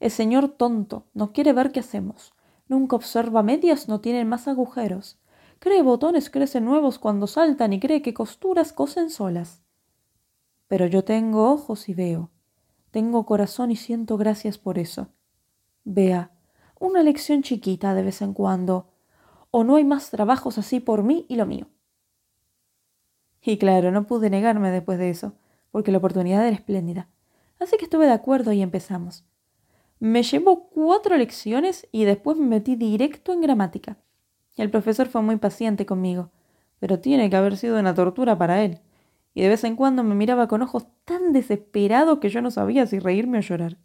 El 0.00 0.10
señor 0.10 0.50
tonto, 0.50 1.06
no 1.14 1.32
quiere 1.32 1.54
ver 1.54 1.72
qué 1.72 1.80
hacemos. 1.80 2.34
Nunca 2.68 2.96
observa 2.96 3.42
medias, 3.42 3.88
no 3.88 4.02
tienen 4.02 4.28
más 4.28 4.48
agujeros. 4.48 5.18
Cree 5.60 5.80
botones 5.80 6.28
crecen 6.28 6.66
nuevos 6.66 6.98
cuando 6.98 7.26
saltan 7.26 7.72
y 7.72 7.80
cree 7.80 8.02
que 8.02 8.12
costuras 8.12 8.74
cosen 8.74 9.08
solas. 9.08 9.62
Pero 10.66 10.86
yo 10.86 11.04
tengo 11.04 11.50
ojos 11.50 11.88
y 11.88 11.94
veo. 11.94 12.30
Tengo 12.98 13.26
corazón 13.26 13.70
y 13.70 13.76
siento 13.76 14.16
gracias 14.16 14.58
por 14.58 14.76
eso. 14.76 15.06
Vea, 15.84 16.32
una 16.80 17.04
lección 17.04 17.44
chiquita 17.44 17.94
de 17.94 18.02
vez 18.02 18.22
en 18.22 18.34
cuando. 18.34 18.90
O 19.52 19.62
no 19.62 19.76
hay 19.76 19.84
más 19.84 20.10
trabajos 20.10 20.58
así 20.58 20.80
por 20.80 21.04
mí 21.04 21.24
y 21.28 21.36
lo 21.36 21.46
mío. 21.46 21.68
Y 23.40 23.56
claro, 23.56 23.92
no 23.92 24.08
pude 24.08 24.30
negarme 24.30 24.72
después 24.72 24.98
de 24.98 25.10
eso, 25.10 25.34
porque 25.70 25.92
la 25.92 25.98
oportunidad 25.98 26.44
era 26.44 26.56
espléndida. 26.56 27.08
Así 27.60 27.76
que 27.76 27.84
estuve 27.84 28.06
de 28.06 28.14
acuerdo 28.14 28.50
y 28.50 28.62
empezamos. 28.62 29.24
Me 30.00 30.24
llevó 30.24 30.68
cuatro 30.68 31.16
lecciones 31.16 31.86
y 31.92 32.02
después 32.02 32.36
me 32.36 32.46
metí 32.46 32.74
directo 32.74 33.32
en 33.32 33.42
gramática. 33.42 33.96
El 34.56 34.72
profesor 34.72 35.06
fue 35.06 35.22
muy 35.22 35.36
paciente 35.36 35.86
conmigo, 35.86 36.32
pero 36.80 36.98
tiene 36.98 37.30
que 37.30 37.36
haber 37.36 37.58
sido 37.58 37.78
una 37.78 37.94
tortura 37.94 38.36
para 38.36 38.64
él, 38.64 38.80
y 39.34 39.42
de 39.42 39.48
vez 39.48 39.64
en 39.64 39.76
cuando 39.76 40.02
me 40.02 40.14
miraba 40.14 40.48
con 40.48 40.62
ojos 40.62 40.86
tan 41.04 41.32
desesperados 41.32 42.18
que 42.18 42.28
yo 42.28 42.42
no 42.42 42.50
sabía 42.50 42.86
si 42.86 42.98
reírme 42.98 43.38
o 43.38 43.40
llorar. 43.40 43.78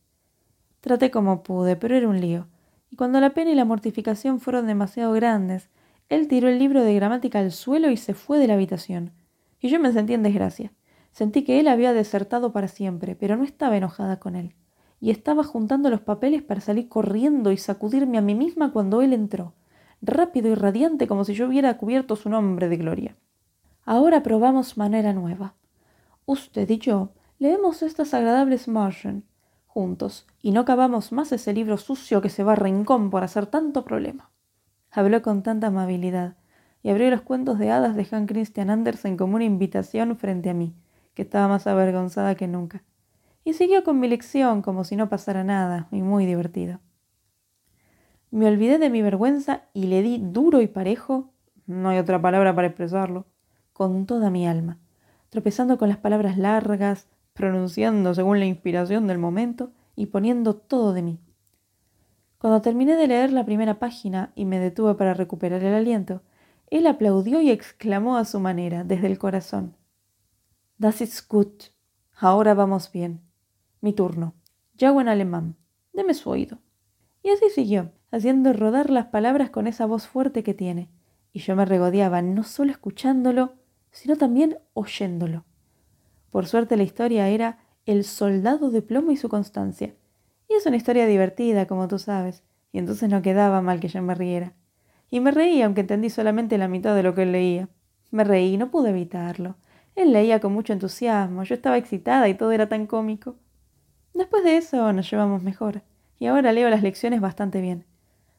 Traté 0.81 1.11
como 1.11 1.43
pude, 1.43 1.75
pero 1.75 1.95
era 1.95 2.07
un 2.07 2.19
lío, 2.19 2.47
y 2.89 2.95
cuando 2.95 3.19
la 3.19 3.33
pena 3.33 3.51
y 3.51 3.55
la 3.55 3.65
mortificación 3.65 4.39
fueron 4.39 4.67
demasiado 4.67 5.13
grandes, 5.13 5.69
él 6.09 6.27
tiró 6.27 6.49
el 6.49 6.59
libro 6.59 6.83
de 6.83 6.95
gramática 6.95 7.39
al 7.39 7.51
suelo 7.51 7.89
y 7.89 7.97
se 7.97 8.13
fue 8.13 8.39
de 8.39 8.47
la 8.47 8.55
habitación, 8.55 9.11
y 9.59 9.69
yo 9.69 9.79
me 9.79 9.91
sentí 9.93 10.13
en 10.13 10.23
desgracia. 10.23 10.73
Sentí 11.11 11.43
que 11.43 11.59
él 11.59 11.67
había 11.67 11.93
desertado 11.93 12.51
para 12.51 12.67
siempre, 12.67 13.15
pero 13.15 13.37
no 13.37 13.43
estaba 13.43 13.77
enojada 13.77 14.19
con 14.19 14.35
él 14.35 14.55
y 15.03 15.11
estaba 15.11 15.43
juntando 15.43 15.89
los 15.89 15.99
papeles 15.99 16.43
para 16.43 16.61
salir 16.61 16.87
corriendo 16.87 17.51
y 17.51 17.57
sacudirme 17.57 18.17
a 18.17 18.21
mí 18.21 18.35
misma 18.35 18.71
cuando 18.71 19.01
él 19.01 19.11
entró, 19.11 19.53
rápido 20.01 20.47
y 20.49 20.55
radiante 20.55 21.09
como 21.09 21.25
si 21.25 21.33
yo 21.33 21.45
hubiera 21.45 21.75
cubierto 21.77 22.15
su 22.15 22.29
nombre 22.29 22.69
de 22.69 22.77
gloria. 22.77 23.17
Ahora 23.85 24.23
probamos 24.23 24.77
manera 24.77 25.13
nueva. 25.13 25.55
Usted 26.25 26.69
y 26.69 26.77
yo 26.77 27.11
leemos 27.39 27.83
estas 27.83 28.13
agradables 28.13 28.67
Martian 28.67 29.23
juntos 29.67 30.27
y 30.41 30.51
no 30.51 30.61
acabamos 30.61 31.11
más 31.11 31.31
ese 31.31 31.53
libro 31.53 31.77
sucio 31.77 32.21
que 32.21 32.29
se 32.29 32.43
va 32.43 32.53
a 32.53 32.55
rincón 32.55 33.09
por 33.09 33.23
hacer 33.23 33.47
tanto 33.47 33.83
problema. 33.83 34.29
Habló 34.91 35.21
con 35.21 35.43
tanta 35.43 35.67
amabilidad 35.67 36.35
y 36.81 36.89
abrió 36.89 37.09
los 37.09 37.21
cuentos 37.21 37.57
de 37.59 37.71
hadas 37.71 37.95
de 37.95 38.07
Hans 38.11 38.27
Christian 38.27 38.69
Andersen 38.69 39.17
como 39.17 39.35
una 39.35 39.45
invitación 39.45 40.15
frente 40.15 40.49
a 40.49 40.53
mí, 40.53 40.75
que 41.13 41.23
estaba 41.23 41.47
más 41.47 41.65
avergonzada 41.65 42.35
que 42.35 42.47
nunca 42.47 42.83
y 43.43 43.53
siguió 43.53 43.83
con 43.83 43.99
mi 43.99 44.07
lección 44.07 44.61
como 44.61 44.83
si 44.83 44.95
no 44.95 45.09
pasara 45.09 45.43
nada, 45.43 45.87
y 45.91 46.01
muy 46.01 46.25
divertido. 46.25 46.79
Me 48.31 48.47
olvidé 48.47 48.79
de 48.79 48.89
mi 48.89 49.01
vergüenza 49.01 49.63
y 49.73 49.85
le 49.87 50.01
di 50.01 50.19
duro 50.19 50.61
y 50.61 50.67
parejo, 50.67 51.31
no 51.67 51.89
hay 51.89 51.99
otra 51.99 52.21
palabra 52.21 52.55
para 52.55 52.67
expresarlo, 52.67 53.25
con 53.73 54.05
toda 54.05 54.29
mi 54.29 54.47
alma, 54.47 54.79
tropezando 55.29 55.77
con 55.77 55.89
las 55.89 55.97
palabras 55.97 56.37
largas, 56.37 57.07
pronunciando 57.33 58.13
según 58.13 58.39
la 58.39 58.45
inspiración 58.45 59.07
del 59.07 59.17
momento 59.17 59.71
y 59.95 60.05
poniendo 60.07 60.55
todo 60.55 60.93
de 60.93 61.01
mí. 61.01 61.19
Cuando 62.37 62.61
terminé 62.61 62.95
de 62.95 63.07
leer 63.07 63.31
la 63.31 63.45
primera 63.45 63.79
página 63.79 64.31
y 64.35 64.45
me 64.45 64.59
detuve 64.59 64.95
para 64.95 65.13
recuperar 65.13 65.63
el 65.63 65.73
aliento, 65.73 66.21
él 66.69 66.87
aplaudió 66.87 67.41
y 67.41 67.49
exclamó 67.49 68.17
a 68.17 68.25
su 68.25 68.39
manera, 68.39 68.83
desde 68.83 69.07
el 69.07 69.17
corazón. 69.17 69.75
Das 70.77 71.01
ist 71.01 71.29
gut. 71.29 71.65
Ahora 72.17 72.53
vamos 72.53 72.91
bien. 72.91 73.21
Mi 73.79 73.93
turno. 73.93 74.33
Yago 74.75 74.99
en 75.01 75.07
alemán. 75.07 75.55
Deme 75.93 76.13
su 76.13 76.29
oído. 76.29 76.57
Y 77.21 77.29
así 77.29 77.49
siguió, 77.49 77.91
haciendo 78.11 78.51
rodar 78.53 78.89
las 78.89 79.05
palabras 79.05 79.49
con 79.49 79.67
esa 79.67 79.85
voz 79.85 80.07
fuerte 80.07 80.43
que 80.43 80.53
tiene. 80.53 80.89
Y 81.31 81.39
yo 81.39 81.55
me 81.55 81.65
regodeaba, 81.65 82.21
no 82.21 82.43
solo 82.43 82.71
escuchándolo, 82.71 83.53
sino 83.93 84.17
también 84.17 84.57
oyéndolo. 84.73 85.45
Por 86.29 86.45
suerte 86.47 86.75
la 86.75 86.83
historia 86.83 87.29
era 87.29 87.59
El 87.85 88.03
soldado 88.03 88.69
de 88.69 88.81
plomo 88.81 89.11
y 89.11 89.17
su 89.17 89.29
constancia. 89.29 89.95
Y 90.49 90.55
es 90.55 90.65
una 90.65 90.75
historia 90.75 91.05
divertida, 91.05 91.67
como 91.67 91.87
tú 91.87 91.99
sabes, 91.99 92.43
y 92.71 92.79
entonces 92.79 93.09
no 93.09 93.21
quedaba 93.21 93.61
mal 93.61 93.79
que 93.79 93.87
yo 93.87 94.01
me 94.01 94.15
riera. 94.15 94.53
Y 95.09 95.19
me 95.19 95.31
reí, 95.31 95.61
aunque 95.61 95.81
entendí 95.81 96.09
solamente 96.09 96.57
la 96.57 96.67
mitad 96.67 96.95
de 96.95 97.03
lo 97.03 97.13
que 97.13 97.23
él 97.23 97.31
leía. 97.31 97.69
Me 98.11 98.23
reí, 98.23 98.57
no 98.57 98.71
pude 98.71 98.89
evitarlo. 98.89 99.55
Él 99.95 100.11
leía 100.11 100.39
con 100.39 100.53
mucho 100.53 100.73
entusiasmo, 100.73 101.43
yo 101.43 101.55
estaba 101.55 101.77
excitada 101.77 102.27
y 102.27 102.33
todo 102.33 102.51
era 102.51 102.67
tan 102.67 102.87
cómico. 102.87 103.35
Después 104.13 104.43
de 104.43 104.57
eso 104.57 104.91
nos 104.91 105.09
llevamos 105.09 105.43
mejor, 105.43 105.83
y 106.19 106.25
ahora 106.25 106.51
leo 106.51 106.69
las 106.69 106.83
lecciones 106.83 107.21
bastante 107.21 107.61
bien, 107.61 107.85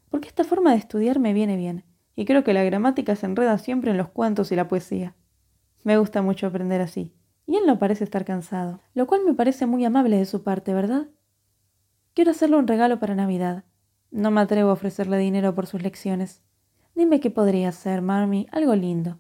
porque 0.09 0.29
esta 0.29 0.45
forma 0.45 0.71
de 0.73 0.79
estudiar 0.79 1.19
me 1.19 1.33
viene 1.33 1.57
bien, 1.57 1.85
y 2.17 2.25
creo 2.25 2.45
que 2.45 2.55
la 2.55 2.65
gramática 2.65 3.15
se 3.17 3.27
enreda 3.27 3.59
siempre 3.59 3.91
en 3.91 3.97
los 3.97 4.09
cuentos 4.09 4.51
y 4.53 4.57
la 4.57 4.69
poesía. 4.69 5.15
Me 5.85 5.99
gusta 5.99 6.23
mucho 6.23 6.47
aprender 6.47 6.81
así, 6.81 7.15
y 7.47 7.57
él 7.57 7.67
no 7.67 7.79
parece 7.79 8.05
estar 8.05 8.25
cansado, 8.25 8.81
lo 8.95 9.07
cual 9.07 9.21
me 9.25 9.35
parece 9.35 9.67
muy 9.67 9.85
amable 9.85 10.17
de 10.17 10.25
su 10.25 10.43
parte, 10.43 10.73
¿verdad? 10.73 11.09
Quiero 12.15 12.31
hacerle 12.31 12.57
un 12.57 12.67
regalo 12.67 12.99
para 12.99 13.15
Navidad. 13.15 13.65
No 14.11 14.31
me 14.31 14.41
atrevo 14.41 14.71
a 14.71 14.75
ofrecerle 14.75 15.19
dinero 15.19 15.55
por 15.55 15.67
sus 15.67 15.83
lecciones. 15.83 16.43
Dime 16.95 17.21
qué 17.21 17.31
podría 17.31 17.69
hacer, 17.69 18.01
Marmy, 18.01 18.47
algo 18.51 18.75
lindo. 18.75 19.19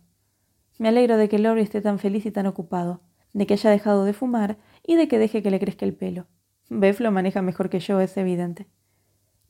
Me 0.78 0.88
alegro 0.88 1.16
de 1.18 1.28
que 1.28 1.38
Lori 1.38 1.60
esté 1.60 1.82
tan 1.82 1.98
feliz 1.98 2.24
y 2.24 2.30
tan 2.30 2.46
ocupado, 2.46 3.02
de 3.34 3.46
que 3.46 3.54
haya 3.54 3.70
dejado 3.70 4.04
de 4.04 4.14
fumar 4.14 4.56
y 4.82 4.96
de 4.96 5.06
que 5.06 5.18
deje 5.18 5.42
que 5.42 5.50
le 5.50 5.60
crezca 5.60 5.84
el 5.84 5.94
pelo. 5.94 6.26
Beth 6.70 7.00
lo 7.00 7.10
maneja 7.10 7.42
mejor 7.42 7.68
que 7.68 7.80
yo, 7.80 8.00
es 8.00 8.16
evidente. 8.16 8.68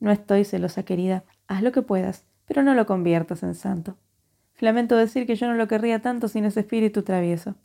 No 0.01 0.11
estoy 0.11 0.43
celosa, 0.43 0.83
querida. 0.83 1.23
Haz 1.47 1.63
lo 1.63 1.71
que 1.71 1.81
puedas, 1.81 2.25
pero 2.45 2.61
no 2.61 2.73
lo 2.73 2.85
conviertas 2.85 3.41
en 3.43 3.55
santo. 3.55 3.97
Lamento 4.59 4.95
decir 4.95 5.27
que 5.27 5.35
yo 5.35 5.47
no 5.47 5.55
lo 5.55 5.67
querría 5.67 6.01
tanto 6.01 6.27
sin 6.27 6.45
ese 6.45 6.61
espíritu 6.61 7.03
travieso. 7.03 7.55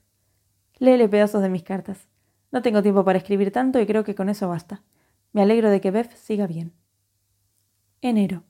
Léele 0.79 1.09
pedazos 1.09 1.43
de 1.43 1.49
mis 1.49 1.63
cartas. 1.63 2.09
No 2.53 2.63
tengo 2.63 2.83
tiempo 2.83 3.05
para 3.05 3.19
escribir 3.19 3.53
tanto 3.53 3.81
y 3.81 3.87
creo 3.87 4.03
que 4.03 4.15
con 4.15 4.29
eso 4.29 4.49
basta. 4.49 4.83
Me 5.33 5.43
alegro 5.43 5.71
de 5.71 5.81
que 5.81 5.91
Beth 5.91 6.17
siga 6.17 6.47
bien. 6.47 6.73
Enero. 8.01 8.43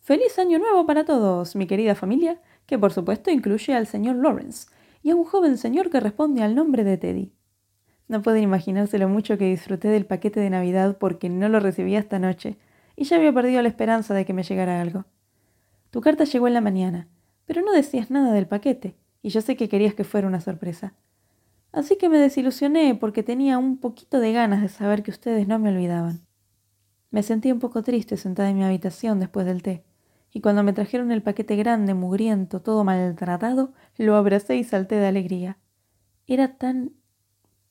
Feliz 0.00 0.38
año 0.38 0.58
nuevo 0.58 0.84
para 0.86 1.04
todos, 1.04 1.54
mi 1.56 1.66
querida 1.66 1.94
familia, 1.94 2.40
que 2.66 2.78
por 2.78 2.92
supuesto 2.92 3.30
incluye 3.30 3.74
al 3.74 3.86
señor 3.86 4.16
Lawrence 4.16 4.68
y 5.02 5.10
a 5.10 5.16
un 5.16 5.24
joven 5.24 5.56
señor 5.56 5.90
que 5.90 6.00
responde 6.00 6.42
al 6.42 6.54
nombre 6.54 6.82
de 6.82 6.98
Teddy. 6.98 7.32
No 8.08 8.20
pueden 8.20 8.42
imaginarse 8.42 8.98
lo 8.98 9.08
mucho 9.08 9.38
que 9.38 9.48
disfruté 9.48 9.88
del 9.88 10.04
paquete 10.04 10.40
de 10.40 10.50
Navidad 10.50 10.98
porque 10.98 11.30
no 11.30 11.48
lo 11.48 11.60
recibí 11.60 11.96
esta 11.96 12.18
noche 12.18 12.58
y 12.96 13.04
ya 13.04 13.16
había 13.16 13.32
perdido 13.32 13.62
la 13.62 13.68
esperanza 13.68 14.14
de 14.14 14.24
que 14.24 14.34
me 14.34 14.42
llegara 14.42 14.80
algo. 14.80 15.04
Tu 15.94 16.00
carta 16.00 16.24
llegó 16.24 16.48
en 16.48 16.54
la 16.54 16.60
mañana, 16.60 17.06
pero 17.46 17.62
no 17.62 17.70
decías 17.70 18.10
nada 18.10 18.32
del 18.32 18.48
paquete 18.48 18.96
y 19.22 19.28
yo 19.28 19.40
sé 19.40 19.54
que 19.54 19.68
querías 19.68 19.94
que 19.94 20.02
fuera 20.02 20.26
una 20.26 20.40
sorpresa. 20.40 20.92
Así 21.70 21.94
que 21.96 22.08
me 22.08 22.18
desilusioné 22.18 22.96
porque 22.96 23.22
tenía 23.22 23.58
un 23.58 23.76
poquito 23.76 24.18
de 24.18 24.32
ganas 24.32 24.60
de 24.60 24.68
saber 24.68 25.04
que 25.04 25.12
ustedes 25.12 25.46
no 25.46 25.60
me 25.60 25.68
olvidaban. 25.68 26.26
Me 27.12 27.22
sentí 27.22 27.52
un 27.52 27.60
poco 27.60 27.84
triste 27.84 28.16
sentada 28.16 28.50
en 28.50 28.56
mi 28.56 28.64
habitación 28.64 29.20
después 29.20 29.46
del 29.46 29.62
té, 29.62 29.84
y 30.32 30.40
cuando 30.40 30.64
me 30.64 30.72
trajeron 30.72 31.12
el 31.12 31.22
paquete 31.22 31.54
grande, 31.54 31.94
mugriento, 31.94 32.60
todo 32.60 32.82
maltratado, 32.82 33.72
lo 33.96 34.16
abracé 34.16 34.56
y 34.56 34.64
salté 34.64 34.96
de 34.96 35.06
alegría. 35.06 35.58
Era 36.26 36.56
tan 36.56 36.90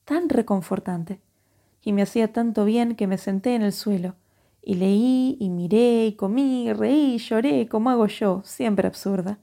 tan 0.06 0.30
reconfortante, 0.30 1.20
y 1.82 1.92
me 1.92 2.04
hacía 2.04 2.32
tanto 2.32 2.64
bien 2.64 2.96
que 2.96 3.06
me 3.06 3.18
senté 3.18 3.54
en 3.54 3.64
el 3.64 3.74
suelo, 3.74 4.16
y 4.66 4.76
leí, 4.76 5.36
y 5.40 5.50
miré, 5.50 6.08
y 6.08 6.14
comí, 6.14 6.68
y 6.68 6.74
reí, 6.74 7.16
y 7.16 7.18
lloré, 7.18 7.68
como 7.68 7.90
hago 7.90 8.08
yo, 8.08 8.42
siempre 8.46 8.88
absurda. 8.88 9.40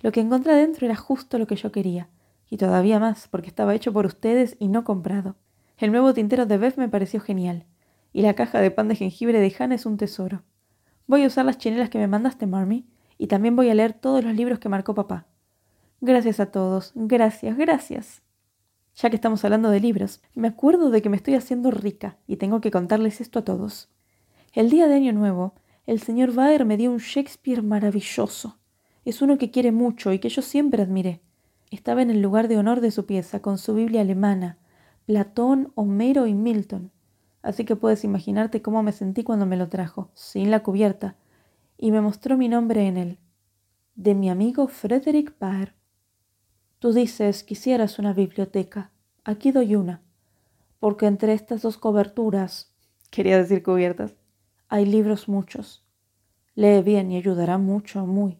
Lo 0.00 0.12
que 0.12 0.20
encontré 0.20 0.52
adentro 0.52 0.86
era 0.86 0.96
justo 0.96 1.38
lo 1.38 1.46
que 1.46 1.56
yo 1.56 1.70
quería, 1.70 2.08
y 2.48 2.56
todavía 2.56 2.98
más, 2.98 3.28
porque 3.28 3.48
estaba 3.48 3.74
hecho 3.74 3.92
por 3.92 4.06
ustedes 4.06 4.56
y 4.58 4.68
no 4.68 4.82
comprado. 4.82 5.36
El 5.76 5.92
nuevo 5.92 6.14
tintero 6.14 6.46
de 6.46 6.56
Beth 6.56 6.78
me 6.78 6.88
pareció 6.88 7.20
genial, 7.20 7.66
y 8.14 8.22
la 8.22 8.34
caja 8.34 8.60
de 8.60 8.70
pan 8.70 8.88
de 8.88 8.96
jengibre 8.96 9.40
de 9.40 9.54
Hannah 9.58 9.74
es 9.74 9.84
un 9.84 9.98
tesoro. 9.98 10.42
Voy 11.06 11.24
a 11.24 11.26
usar 11.26 11.44
las 11.44 11.58
chinelas 11.58 11.90
que 11.90 11.98
me 11.98 12.08
mandaste, 12.08 12.46
Marmy, 12.46 12.86
y 13.18 13.26
también 13.26 13.56
voy 13.56 13.68
a 13.68 13.74
leer 13.74 13.92
todos 13.92 14.24
los 14.24 14.34
libros 14.34 14.58
que 14.58 14.70
marcó 14.70 14.94
papá. 14.94 15.26
Gracias 16.00 16.40
a 16.40 16.50
todos, 16.50 16.92
gracias, 16.94 17.58
gracias. 17.58 18.22
Ya 18.94 19.10
que 19.10 19.16
estamos 19.16 19.44
hablando 19.44 19.70
de 19.70 19.80
libros, 19.80 20.22
me 20.34 20.48
acuerdo 20.48 20.90
de 20.90 21.02
que 21.02 21.10
me 21.10 21.16
estoy 21.16 21.34
haciendo 21.34 21.70
rica 21.70 22.16
y 22.26 22.36
tengo 22.36 22.62
que 22.62 22.70
contarles 22.70 23.20
esto 23.20 23.40
a 23.40 23.44
todos. 23.44 23.90
El 24.52 24.68
día 24.68 24.88
de 24.88 24.94
Año 24.94 25.12
Nuevo, 25.12 25.54
el 25.86 26.00
señor 26.00 26.34
Baer 26.34 26.64
me 26.64 26.76
dio 26.76 26.90
un 26.90 26.98
Shakespeare 26.98 27.62
maravilloso. 27.62 28.58
Es 29.04 29.22
uno 29.22 29.38
que 29.38 29.52
quiere 29.52 29.70
mucho 29.70 30.12
y 30.12 30.18
que 30.18 30.28
yo 30.28 30.42
siempre 30.42 30.82
admiré. 30.82 31.20
Estaba 31.70 32.02
en 32.02 32.10
el 32.10 32.20
lugar 32.20 32.48
de 32.48 32.58
honor 32.58 32.80
de 32.80 32.90
su 32.90 33.06
pieza, 33.06 33.40
con 33.40 33.58
su 33.58 33.74
Biblia 33.74 34.00
alemana, 34.00 34.58
Platón, 35.06 35.70
Homero 35.76 36.26
y 36.26 36.34
Milton. 36.34 36.90
Así 37.42 37.64
que 37.64 37.76
puedes 37.76 38.02
imaginarte 38.02 38.60
cómo 38.60 38.82
me 38.82 38.90
sentí 38.90 39.22
cuando 39.22 39.46
me 39.46 39.56
lo 39.56 39.68
trajo, 39.68 40.10
sin 40.14 40.50
la 40.50 40.64
cubierta, 40.64 41.14
y 41.78 41.92
me 41.92 42.00
mostró 42.00 42.36
mi 42.36 42.48
nombre 42.48 42.88
en 42.88 42.96
él, 42.96 43.18
de 43.94 44.16
mi 44.16 44.30
amigo 44.30 44.66
Frederick 44.66 45.32
Baer. 45.38 45.74
Tú 46.80 46.92
dices, 46.92 47.44
quisieras 47.44 48.00
una 48.00 48.14
biblioteca. 48.14 48.90
Aquí 49.22 49.52
doy 49.52 49.76
una, 49.76 50.02
porque 50.80 51.06
entre 51.06 51.34
estas 51.34 51.62
dos 51.62 51.78
coberturas, 51.78 52.72
quería 53.10 53.38
decir 53.38 53.62
cubiertas, 53.62 54.16
hay 54.70 54.86
libros 54.86 55.28
muchos. 55.28 55.84
Lee 56.54 56.80
bien 56.80 57.10
y 57.10 57.16
ayudará 57.16 57.58
mucho, 57.58 58.06
muy, 58.06 58.38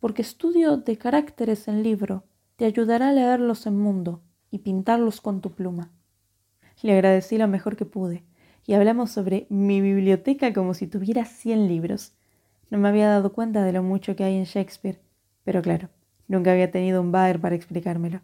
porque 0.00 0.22
estudio 0.22 0.76
de 0.76 0.98
caracteres 0.98 1.68
en 1.68 1.84
libro 1.84 2.24
te 2.56 2.64
ayudará 2.64 3.10
a 3.10 3.12
leerlos 3.12 3.64
en 3.64 3.78
mundo 3.78 4.20
y 4.50 4.58
pintarlos 4.58 5.20
con 5.20 5.40
tu 5.40 5.52
pluma. 5.52 5.92
Le 6.82 6.94
agradecí 6.94 7.38
lo 7.38 7.46
mejor 7.46 7.76
que 7.76 7.84
pude 7.84 8.24
y 8.66 8.74
hablamos 8.74 9.12
sobre 9.12 9.46
mi 9.50 9.80
biblioteca 9.80 10.52
como 10.52 10.74
si 10.74 10.88
tuviera 10.88 11.24
cien 11.24 11.68
libros. 11.68 12.12
No 12.70 12.78
me 12.78 12.88
había 12.88 13.08
dado 13.08 13.32
cuenta 13.32 13.62
de 13.62 13.72
lo 13.72 13.84
mucho 13.84 14.16
que 14.16 14.24
hay 14.24 14.34
en 14.34 14.44
Shakespeare, 14.44 15.00
pero 15.44 15.62
claro, 15.62 15.90
nunca 16.26 16.50
había 16.50 16.72
tenido 16.72 17.00
un 17.00 17.12
Baer 17.12 17.40
para 17.40 17.54
explicármelo. 17.54 18.20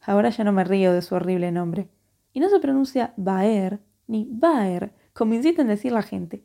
Ahora 0.00 0.30
ya 0.30 0.42
no 0.42 0.52
me 0.52 0.64
río 0.64 0.94
de 0.94 1.02
su 1.02 1.14
horrible 1.14 1.52
nombre. 1.52 1.90
Y 2.32 2.40
no 2.40 2.48
se 2.48 2.60
pronuncia 2.60 3.12
Baer 3.18 3.80
ni 4.06 4.26
Baer, 4.30 4.94
como 5.12 5.34
insiste 5.34 5.60
en 5.60 5.68
decir 5.68 5.92
la 5.92 6.02
gente, 6.02 6.44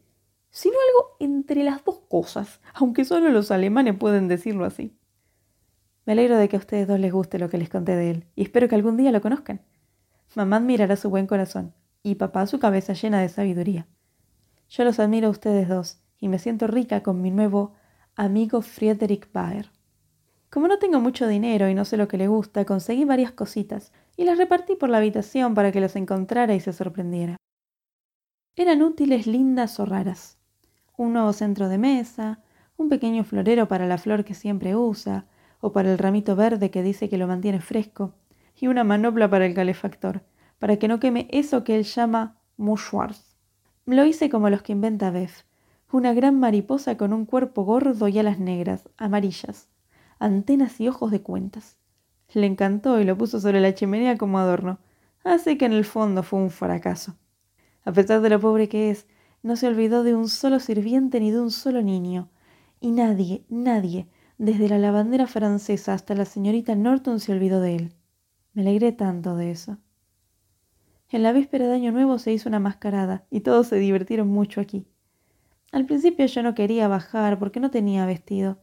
sino 0.53 0.75
algo 0.87 1.17
entre 1.19 1.63
las 1.63 1.83
dos 1.83 1.99
cosas, 2.07 2.61
aunque 2.75 3.05
solo 3.05 3.29
los 3.29 3.49
alemanes 3.49 3.97
pueden 3.97 4.27
decirlo 4.27 4.65
así. 4.65 4.95
Me 6.05 6.13
alegro 6.13 6.37
de 6.37 6.47
que 6.47 6.55
a 6.55 6.59
ustedes 6.59 6.87
dos 6.87 6.99
les 6.99 7.11
guste 7.11 7.39
lo 7.39 7.49
que 7.49 7.57
les 7.57 7.69
conté 7.69 7.95
de 7.95 8.11
él, 8.11 8.27
y 8.35 8.43
espero 8.43 8.69
que 8.69 8.75
algún 8.75 8.95
día 8.95 9.11
lo 9.11 9.19
conozcan. 9.19 9.61
Mamá 10.35 10.57
admirará 10.57 10.95
su 10.95 11.09
buen 11.09 11.25
corazón, 11.25 11.73
y 12.03 12.15
papá 12.15 12.45
su 12.45 12.59
cabeza 12.59 12.93
llena 12.93 13.19
de 13.19 13.29
sabiduría. 13.29 13.87
Yo 14.69 14.83
los 14.83 14.99
admiro 14.99 15.27
a 15.27 15.31
ustedes 15.31 15.67
dos 15.67 16.03
y 16.19 16.27
me 16.27 16.37
siento 16.39 16.67
rica 16.67 17.01
con 17.01 17.21
mi 17.21 17.31
nuevo 17.31 17.73
amigo 18.15 18.61
Friedrich 18.61 19.31
Baer. 19.31 19.71
Como 20.51 20.67
no 20.67 20.77
tengo 20.77 20.99
mucho 20.99 21.27
dinero 21.27 21.67
y 21.67 21.73
no 21.73 21.83
sé 21.83 21.97
lo 21.97 22.07
que 22.07 22.17
le 22.17 22.27
gusta, 22.27 22.63
conseguí 22.63 23.05
varias 23.05 23.31
cositas 23.31 23.91
y 24.15 24.25
las 24.25 24.37
repartí 24.37 24.75
por 24.75 24.89
la 24.89 24.97
habitación 24.97 25.55
para 25.55 25.71
que 25.71 25.81
las 25.81 25.95
encontrara 25.95 26.53
y 26.53 26.59
se 26.59 26.73
sorprendiera. 26.73 27.37
Eran 28.55 28.83
útiles, 28.83 29.25
lindas 29.25 29.79
o 29.79 29.85
raras. 29.85 30.37
Un 30.95 31.13
nuevo 31.13 31.33
centro 31.33 31.69
de 31.69 31.77
mesa, 31.77 32.39
un 32.77 32.89
pequeño 32.89 33.23
florero 33.23 33.67
para 33.67 33.87
la 33.87 33.97
flor 33.97 34.23
que 34.23 34.35
siempre 34.35 34.75
usa, 34.75 35.25
o 35.59 35.71
para 35.71 35.91
el 35.91 35.97
ramito 35.97 36.35
verde 36.35 36.69
que 36.69 36.83
dice 36.83 37.09
que 37.09 37.17
lo 37.17 37.27
mantiene 37.27 37.61
fresco, 37.61 38.13
y 38.55 38.67
una 38.67 38.83
manopla 38.83 39.29
para 39.29 39.45
el 39.45 39.53
calefactor, 39.53 40.21
para 40.59 40.77
que 40.77 40.87
no 40.87 40.99
queme 40.99 41.27
eso 41.31 41.63
que 41.63 41.75
él 41.75 41.83
llama 41.83 42.37
mouchoirs. 42.57 43.35
Lo 43.85 44.05
hice 44.05 44.29
como 44.29 44.49
los 44.49 44.61
que 44.61 44.73
inventa 44.73 45.09
Beth, 45.09 45.45
una 45.91 46.13
gran 46.13 46.39
mariposa 46.39 46.97
con 46.97 47.11
un 47.11 47.25
cuerpo 47.25 47.63
gordo 47.63 48.07
y 48.07 48.19
alas 48.19 48.39
negras, 48.39 48.89
amarillas, 48.97 49.69
antenas 50.19 50.79
y 50.79 50.87
ojos 50.87 51.11
de 51.11 51.21
cuentas. 51.21 51.77
Le 52.33 52.45
encantó 52.45 52.99
y 52.99 53.03
lo 53.03 53.17
puso 53.17 53.39
sobre 53.39 53.61
la 53.61 53.73
chimenea 53.73 54.17
como 54.17 54.39
adorno, 54.39 54.79
así 55.23 55.57
que 55.57 55.65
en 55.65 55.73
el 55.73 55.85
fondo 55.85 56.23
fue 56.23 56.39
un 56.39 56.49
fracaso. 56.49 57.15
A 57.85 57.91
pesar 57.91 58.21
de 58.21 58.29
lo 58.29 58.39
pobre 58.39 58.69
que 58.69 58.89
es, 58.89 59.07
no 59.43 59.55
se 59.57 59.67
olvidó 59.67 60.03
de 60.03 60.15
un 60.15 60.29
solo 60.29 60.59
sirviente 60.59 61.19
ni 61.19 61.29
de 61.31 61.41
un 61.41 61.51
solo 61.51 61.81
niño, 61.81 62.29
y 62.79 62.91
nadie, 62.91 63.45
nadie, 63.49 64.07
desde 64.37 64.69
la 64.69 64.79
lavandera 64.79 65.27
francesa 65.27 65.93
hasta 65.93 66.15
la 66.15 66.25
señorita 66.25 66.75
Norton 66.75 67.19
se 67.19 67.33
olvidó 67.33 67.61
de 67.61 67.75
él. 67.75 67.93
Me 68.53 68.61
alegré 68.61 68.91
tanto 68.91 69.35
de 69.35 69.51
eso. 69.51 69.77
En 71.09 71.23
la 71.23 71.31
víspera 71.31 71.67
de 71.67 71.75
Año 71.75 71.91
Nuevo 71.91 72.17
se 72.17 72.31
hizo 72.31 72.49
una 72.49 72.59
mascarada 72.59 73.25
y 73.29 73.41
todos 73.41 73.67
se 73.67 73.75
divirtieron 73.75 74.29
mucho 74.29 74.61
aquí. 74.61 74.87
Al 75.71 75.85
principio 75.85 76.25
yo 76.25 76.41
no 76.41 76.55
quería 76.55 76.87
bajar 76.87 77.37
porque 77.37 77.59
no 77.59 77.69
tenía 77.69 78.05
vestido, 78.05 78.59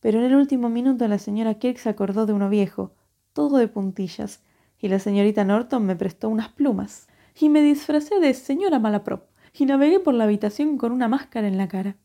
pero 0.00 0.18
en 0.18 0.24
el 0.24 0.34
último 0.34 0.68
minuto 0.68 1.06
la 1.08 1.18
señora 1.18 1.54
Kirk 1.54 1.78
se 1.78 1.88
acordó 1.88 2.26
de 2.26 2.32
uno 2.32 2.48
viejo, 2.48 2.94
todo 3.32 3.58
de 3.58 3.68
puntillas, 3.68 4.42
y 4.78 4.88
la 4.88 4.98
señorita 4.98 5.44
Norton 5.44 5.86
me 5.86 5.96
prestó 5.96 6.28
unas 6.28 6.48
plumas, 6.48 7.08
y 7.38 7.48
me 7.48 7.62
disfracé 7.62 8.20
de 8.20 8.34
señora 8.34 8.78
Malaprop, 8.78 9.28
y 9.58 9.66
navegué 9.66 10.00
por 10.00 10.14
la 10.14 10.24
habitación 10.24 10.78
con 10.78 10.92
una 10.92 11.08
máscara 11.08 11.48
en 11.48 11.58
la 11.58 11.68
cara. 11.68 11.96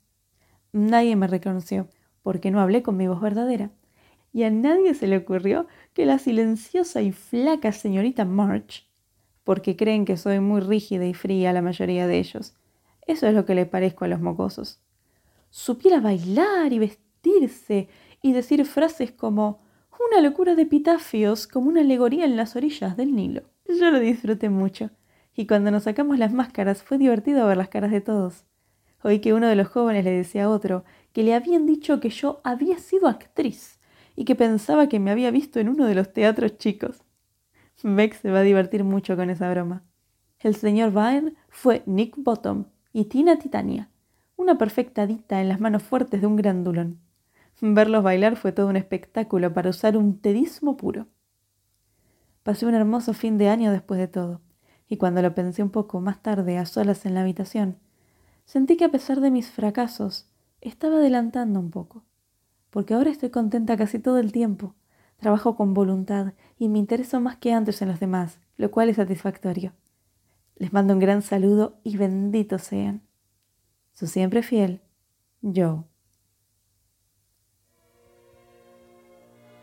Nadie 0.72 1.16
me 1.16 1.28
reconoció, 1.28 1.88
porque 2.24 2.52
no 2.52 2.60
hablé 2.60 2.84
con 2.84 2.98
mi 2.98 3.08
voz 3.08 3.22
verdadera, 3.22 3.72
y 4.34 4.44
a 4.44 4.50
nadie 4.50 4.94
se 4.94 5.08
le 5.08 5.18
ocurrió 5.18 5.68
que 5.94 6.06
la 6.06 6.20
silenciosa 6.20 7.02
y 7.02 7.12
flaca 7.12 7.72
señorita 7.72 8.26
March 8.26 8.92
porque 9.44 9.76
creen 9.76 10.06
que 10.06 10.18
soy 10.18 10.40
muy 10.40 10.62
rígida 10.62 11.06
y 11.06 11.14
fría 11.14 11.54
la 11.54 11.62
mayoría 11.62 12.08
de 12.08 12.20
ellos. 12.20 12.54
Eso 13.08 13.28
es 13.28 13.34
lo 13.34 13.46
que 13.46 13.56
le 13.56 13.66
parezco 13.66 14.06
a 14.06 14.08
los 14.08 14.22
mocosos. 14.22 14.80
Supiera 15.50 16.00
bailar 16.00 16.72
y 16.72 16.80
vestirse 16.80 17.90
y 18.22 18.34
decir 18.34 18.66
frases 18.66 19.12
como 19.12 19.62
una 20.10 20.22
locura 20.22 20.56
de 20.56 20.64
epitafios 20.64 21.48
como 21.48 21.70
una 21.70 21.82
alegoría 21.82 22.26
en 22.26 22.36
las 22.36 22.56
orillas 22.56 22.98
del 22.98 23.16
Nilo. 23.16 23.44
Yo 23.68 23.92
lo 23.92 24.00
disfruté 24.00 24.50
mucho, 24.50 24.90
y 25.36 25.48
cuando 25.48 25.72
nos 25.72 25.84
sacamos 25.84 26.20
las 26.20 26.34
máscaras 26.34 26.84
fue 26.84 26.98
divertido 26.98 27.48
ver 27.48 27.58
las 27.58 27.70
caras 27.70 27.91
de 27.91 28.02
todos. 28.02 28.46
Oí 29.04 29.20
que 29.20 29.34
uno 29.34 29.48
de 29.48 29.56
los 29.56 29.67
jóvenes 29.67 30.06
le 30.06 30.12
decía 30.12 30.46
a 30.46 30.50
otro 30.50 30.84
que 31.13 31.24
le 31.24 31.34
habían 31.34 31.65
dicho 31.65 32.00
que 32.00 32.10
yo 32.10 32.41
había 32.44 32.78
sido 32.78 33.08
actriz 33.08 33.80
y 34.15 34.26
que 34.26 34.36
pensaba 34.36 34.88
que 34.88 35.00
me 35.00 35.12
había 35.12 35.32
visto 35.32 35.60
en 35.60 35.70
uno 35.70 35.86
de 35.86 35.96
los 35.96 36.13
teatros 36.13 36.58
chicos. 36.58 37.04
Beck 37.84 38.13
se 38.13 38.30
va 38.30 38.39
a 38.39 38.44
divertir 38.44 38.84
mucho 38.84 39.15
con 39.15 39.30
esa 39.30 39.50
broma. 39.50 39.84
El 40.39 40.56
señor 40.56 40.91
Vine 40.91 41.34
fue 41.50 41.84
Nick 41.86 42.15
Bottom 42.17 42.65
y 42.94 43.06
Tina 43.06 43.39
Titania, 43.39 43.89
una 44.36 44.58
perfecta 44.58 45.08
dita 45.08 45.41
en 45.41 45.50
las 45.50 45.60
manos 45.60 45.84
fuertes 45.84 46.22
de 46.22 46.28
un 46.28 46.36
grandulón. 46.36 47.00
Verlos 47.60 48.04
bailar 48.04 48.36
fue 48.38 48.52
todo 48.52 48.67
un 48.67 48.76
espectáculo 48.76 49.54
para 49.54 49.70
usar 49.70 49.98
un 49.98 50.20
tedismo 50.20 50.78
puro. 50.78 51.08
Pasé 52.44 52.65
un 52.65 52.74
hermoso 52.74 53.13
fin 53.13 53.38
de 53.38 53.50
año 53.50 53.72
después 53.72 54.00
de 54.00 54.08
todo, 54.08 54.41
y 54.92 54.98
cuando 54.98 55.22
lo 55.22 55.34
pensé 55.34 55.64
un 55.64 55.70
poco 55.70 56.02
más 56.02 56.22
tarde 56.22 56.58
a 56.58 56.66
solas 56.66 57.06
en 57.06 57.14
la 57.14 57.22
habitación, 57.22 57.78
sentí 58.44 58.76
que 58.76 58.84
a 58.84 58.92
pesar 58.92 59.22
de 59.22 59.32
mis 59.32 59.50
fracasos, 59.50 60.28
estaba 60.60 60.98
adelantando 60.98 61.62
un 61.62 61.72
poco, 61.72 62.04
porque 62.70 62.94
ahora 62.94 63.10
estoy 63.10 63.30
contenta 63.30 63.78
casi 63.78 64.00
todo 64.00 64.18
el 64.18 64.34
tiempo 64.34 64.76
Trabajo 65.22 65.56
con 65.56 65.76
voluntad 65.76 66.34
y 66.58 66.68
me 66.68 66.80
intereso 66.80 67.22
más 67.22 67.38
que 67.38 67.54
antes 67.54 67.84
en 67.84 67.90
los 67.90 68.00
demás, 68.00 68.40
lo 68.58 68.72
cual 68.72 68.90
es 68.90 68.96
satisfactorio. 68.96 69.72
Les 70.56 70.74
mando 70.74 70.96
un 70.96 71.00
gran 71.00 71.22
saludo 71.22 71.80
y 71.84 71.96
benditos 71.96 72.64
sean. 72.64 73.04
Su 73.94 74.08
siempre 74.08 74.42
fiel, 74.42 74.82
Joe. 75.44 75.84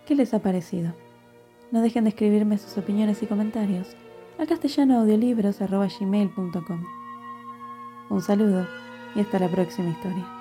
¿Qué 0.07 0.15
les 0.15 0.33
ha 0.33 0.39
parecido? 0.39 0.95
No 1.73 1.83
dejen 1.83 2.05
de 2.05 2.11
escribirme 2.11 2.57
sus 2.57 2.79
opiniones 2.79 3.21
y 3.25 3.27
comentarios 3.27 3.97
a 4.39 4.47
castellanoaudiolibros.gmail.com 4.47 6.85
Un 8.11 8.23
saludo 8.23 8.67
y 9.15 9.21
hasta 9.21 9.39
la 9.39 9.49
próxima 9.49 9.91
historia. 9.91 10.38